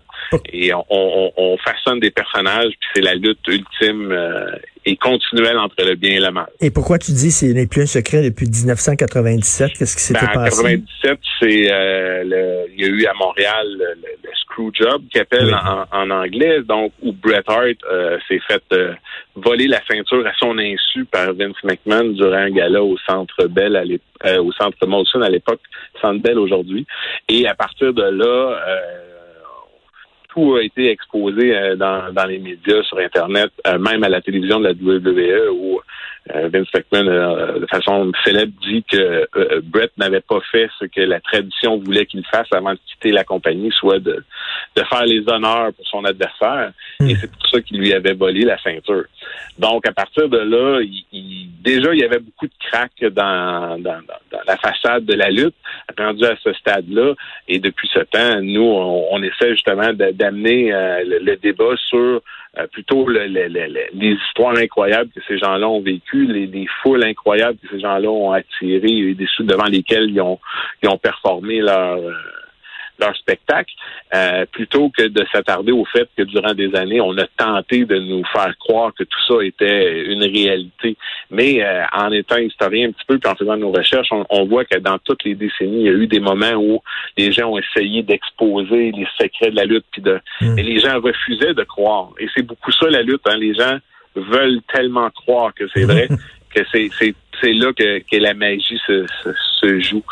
Et 0.52 0.73
on, 0.75 1.56
façonne 1.64 2.00
des 2.00 2.11
personnages, 2.11 2.73
puis 2.80 2.90
c'est 2.95 3.00
la 3.00 3.14
lutte 3.14 3.47
ultime 3.49 4.11
euh, 4.12 4.50
et 4.87 4.97
continuelle 4.97 5.59
entre 5.59 5.85
le 5.85 5.97
bien 5.97 6.12
et 6.12 6.21
le 6.21 6.31
mal. 6.31 6.47
Et 6.61 6.71
pourquoi 6.71 6.99
tu 6.99 7.11
dis 7.11 7.33
ce 7.33 7.47
n'est 7.47 7.66
plus 7.66 7.83
un 7.83 7.87
secret 7.87 8.23
depuis 8.23 8.47
1997 8.47 9.73
Qu'est-ce 9.76 9.97
qui 9.97 10.02
s'était 10.02 10.26
ben, 10.26 10.45
passé? 10.45 10.61
En 10.61 10.69
1997, 10.69 11.19
c'est 11.40 11.73
euh, 11.73 12.66
il 12.73 12.81
y 12.81 12.85
a 12.85 12.88
eu 12.88 13.07
à 13.07 13.12
Montréal 13.14 13.66
le, 13.66 14.31
screw 14.43 14.71
job 14.73 15.02
qui 15.11 15.19
appelle 15.19 15.52
en, 15.93 16.11
anglais, 16.11 16.62
donc 16.62 16.93
où 17.02 17.12
Bret 17.12 17.43
Hart 17.49 17.76
euh, 17.90 18.16
s'est 18.28 18.40
fait 18.47 18.62
voler 19.35 19.66
la 19.66 19.81
ceinture 19.90 20.25
à 20.25 20.33
son 20.38 20.57
insu 20.59 21.05
par 21.05 21.35
Vince 21.35 21.57
McMahon 21.64 22.12
durant 22.12 22.37
un 22.37 22.50
gala 22.50 22.83
au 22.83 22.97
Centre 23.09 23.47
Bell 23.49 23.99
au 24.38 24.52
Centre 24.52 24.87
Molson 24.87 25.21
à 25.21 25.28
l'époque, 25.28 25.61
Centre 26.00 26.23
Bell 26.23 26.38
aujourd'hui. 26.38 26.87
Et 27.28 27.47
à 27.47 27.55
partir 27.55 27.93
de 27.93 28.02
là 28.02 28.57
a 30.37 30.62
été 30.62 30.90
exposé 30.90 31.57
euh, 31.57 31.76
dans, 31.76 32.12
dans 32.12 32.25
les 32.25 32.38
médias, 32.38 32.83
sur 32.83 32.99
Internet, 32.99 33.50
euh, 33.66 33.78
même 33.78 34.05
à 34.05 34.09
la 34.09 34.21
télévision 34.21 34.61
de 34.61 34.64
la 34.64 34.73
WWE, 34.73 35.50
où 35.52 35.81
Vince 36.35 36.68
McMahon, 36.75 37.61
de 37.61 37.66
façon 37.66 38.11
célèbre, 38.25 38.52
dit 38.62 38.85
que 38.90 39.28
Brett 39.61 39.92
n'avait 39.97 40.21
pas 40.21 40.40
fait 40.50 40.68
ce 40.78 40.87
que 40.87 41.00
la 41.00 41.21
tradition 41.21 41.78
voulait 41.78 42.06
qu'il 42.06 42.25
fasse 42.26 42.49
avant 42.52 42.73
de 42.73 42.78
quitter 42.87 43.12
la 43.12 43.25
compagnie, 43.25 43.71
soit 43.73 43.99
de, 43.99 44.25
de 44.76 44.83
faire 44.85 45.04
les 45.04 45.23
honneurs 45.28 45.73
pour 45.73 45.87
son 45.87 46.04
adversaire. 46.04 46.73
Et 47.00 47.04
hmm. 47.04 47.16
c'est 47.21 47.30
pour 47.30 47.47
ça 47.49 47.60
qu'il 47.60 47.78
lui 47.78 47.93
avait 47.93 48.15
volé 48.15 48.43
la 48.43 48.58
ceinture. 48.58 49.04
Donc, 49.58 49.86
à 49.86 49.93
partir 49.93 50.28
de 50.28 50.39
là, 50.39 50.80
il, 51.12 51.49
déjà, 51.62 51.93
il 51.93 52.00
y 52.00 52.04
avait 52.04 52.19
beaucoup 52.19 52.47
de 52.47 52.54
craques 52.60 53.04
dans, 53.12 53.80
dans, 53.80 54.00
dans, 54.30 54.41
la 54.47 54.56
façade 54.56 55.04
de 55.04 55.15
la 55.15 55.30
lutte, 55.30 55.54
rendu 55.99 56.25
à 56.25 56.36
ce 56.43 56.52
stade-là. 56.52 57.15
Et 57.49 57.58
depuis 57.58 57.89
ce 57.93 58.00
temps, 58.00 58.41
nous, 58.43 58.62
on, 58.62 59.23
essaie 59.23 59.52
justement 59.52 59.93
d'amener 59.93 60.73
euh, 60.73 61.02
le, 61.23 61.36
débat 61.36 61.75
sur 61.89 62.21
euh, 62.58 62.66
plutôt 62.69 63.06
le, 63.06 63.26
les 63.26 64.16
histoires 64.26 64.56
incroyables 64.56 65.10
que 65.10 65.21
ces 65.28 65.38
gens-là 65.38 65.69
ont 65.69 65.80
vécues, 65.80 66.26
les, 66.26 66.47
les, 66.47 66.66
foules 66.82 67.04
incroyables 67.04 67.58
que 67.58 67.69
ces 67.69 67.80
gens-là 67.80 68.10
ont 68.10 68.32
attirées 68.32 69.10
et 69.10 69.14
des 69.14 69.26
devant 69.40 69.66
lesquels 69.66 70.10
ils 70.10 70.21
ont, 70.21 70.38
ils 70.82 70.88
ont 70.88 70.99
performé 70.99 71.60
leur 71.60 71.99
euh, 71.99 72.12
leur 72.99 73.15
spectacle, 73.17 73.73
euh, 74.15 74.47
plutôt 74.50 74.91
que 74.91 75.09
de 75.09 75.25
s'attarder 75.32 75.73
au 75.73 75.85
fait 75.85 76.09
que 76.17 76.23
durant 76.23 76.54
des 76.54 76.75
années, 76.75 77.00
on 77.00 77.17
a 77.19 77.26
tenté 77.37 77.85
de 77.85 77.99
nous 77.99 78.25
faire 78.32 78.56
croire 78.59 78.93
que 78.95 79.04
tout 79.04 79.19
ça 79.28 79.45
était 79.45 80.04
une 80.04 80.23
réalité. 80.23 80.97
Mais 81.30 81.63
euh, 81.63 81.85
en 81.93 82.11
étant 82.13 82.37
historien 82.37 82.89
un 82.89 82.93
petit 82.93 83.04
peu, 83.06 83.19
puis 83.19 83.30
en 83.30 83.35
faisant 83.35 83.56
nos 83.56 83.73
recherches, 83.73 84.09
on, 84.11 84.45
voit 84.47 84.65
que 84.65 84.78
dans 84.78 84.99
toutes 84.99 85.25
les 85.25 85.35
décennies, 85.35 85.80
il 85.80 85.87
y 85.87 85.89
a 85.89 85.93
eu 85.93 86.06
des 86.06 86.21
moments 86.21 86.54
où 86.54 86.80
les 87.17 87.32
gens 87.32 87.50
ont 87.50 87.59
essayé 87.59 88.02
d'exposer 88.02 88.93
les 88.93 89.06
secrets 89.19 89.50
de 89.50 89.56
la 89.56 89.65
lutte, 89.65 89.85
puis 89.91 90.02
de, 90.02 90.21
mmh. 90.41 90.59
et 90.59 90.63
les 90.63 90.78
gens 90.78 91.00
refusaient 91.00 91.54
de 91.54 91.65
croire. 91.65 92.11
Et 92.19 92.28
c'est 92.35 92.43
beaucoup 92.43 92.73
ça 92.73 92.89
la 92.89 93.02
lutte. 93.02 93.23
Hein. 93.26 93.37
Les 93.39 93.54
gens 93.54 93.78
veulent 94.15 94.61
tellement 94.73 95.11
croire 95.11 95.52
que 95.54 95.65
c'est 95.75 95.85
vrai 95.85 96.09
que 96.54 96.61
c'est 96.73 97.15
c'est 97.40 97.52
là 97.52 97.72
que, 97.72 97.99
que, 97.99 98.16
la 98.16 98.34
magie 98.34 98.78
se, 98.86 99.04
se, 99.60 99.80
joue. 99.80 100.02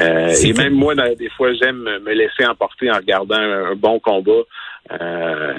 Euh, 0.00 0.34
et 0.42 0.52
même 0.52 0.74
moi, 0.74 0.94
des 0.94 1.30
fois, 1.30 1.52
j'aime 1.54 1.88
me 2.04 2.12
laisser 2.12 2.44
emporter 2.46 2.90
en 2.90 2.96
regardant 2.96 3.38
un, 3.38 3.74
bon 3.74 4.00
combat 4.00 4.32
euh, 5.00 5.54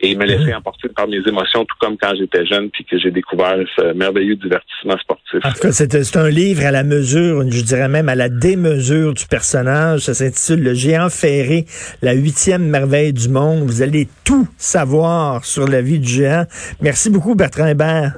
et 0.00 0.14
me 0.14 0.24
laisser 0.24 0.54
emporter 0.54 0.88
par 0.88 1.06
mes 1.08 1.18
émotions, 1.26 1.64
tout 1.64 1.76
comme 1.80 1.96
quand 1.98 2.14
j'étais 2.14 2.46
jeune, 2.46 2.70
puis 2.70 2.84
que 2.84 2.98
j'ai 2.98 3.10
découvert 3.10 3.56
ce 3.76 3.92
merveilleux 3.92 4.36
divertissement 4.36 4.96
sportif. 4.98 5.40
En 5.44 5.52
tout 5.52 5.60
cas, 5.60 5.72
c'est 5.72 6.16
un 6.16 6.30
livre 6.30 6.64
à 6.64 6.70
la 6.70 6.84
mesure, 6.84 7.42
je 7.50 7.62
dirais 7.62 7.88
même 7.88 8.08
à 8.08 8.14
la 8.14 8.28
démesure 8.28 9.14
du 9.14 9.26
personnage. 9.26 10.00
Ça 10.00 10.14
s'intitule 10.14 10.62
Le 10.62 10.74
géant 10.74 11.10
ferré, 11.10 11.66
la 12.00 12.12
huitième 12.12 12.66
merveille 12.68 13.12
du 13.12 13.28
monde. 13.28 13.64
Vous 13.64 13.82
allez 13.82 14.08
tout 14.24 14.48
savoir 14.56 15.44
sur 15.44 15.68
la 15.68 15.82
vie 15.82 15.98
du 15.98 16.08
géant. 16.08 16.44
Merci 16.80 17.10
beaucoup, 17.10 17.34
Bertrand 17.34 17.66
Hébert. 17.66 18.14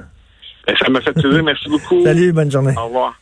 Ça 0.67 0.89
m'a 0.89 1.01
fait 1.01 1.13
plaisir. 1.13 1.43
Merci 1.43 1.69
beaucoup. 1.69 2.03
Salut, 2.03 2.31
bonne 2.31 2.51
journée. 2.51 2.73
Au 2.77 2.85
revoir. 2.85 3.15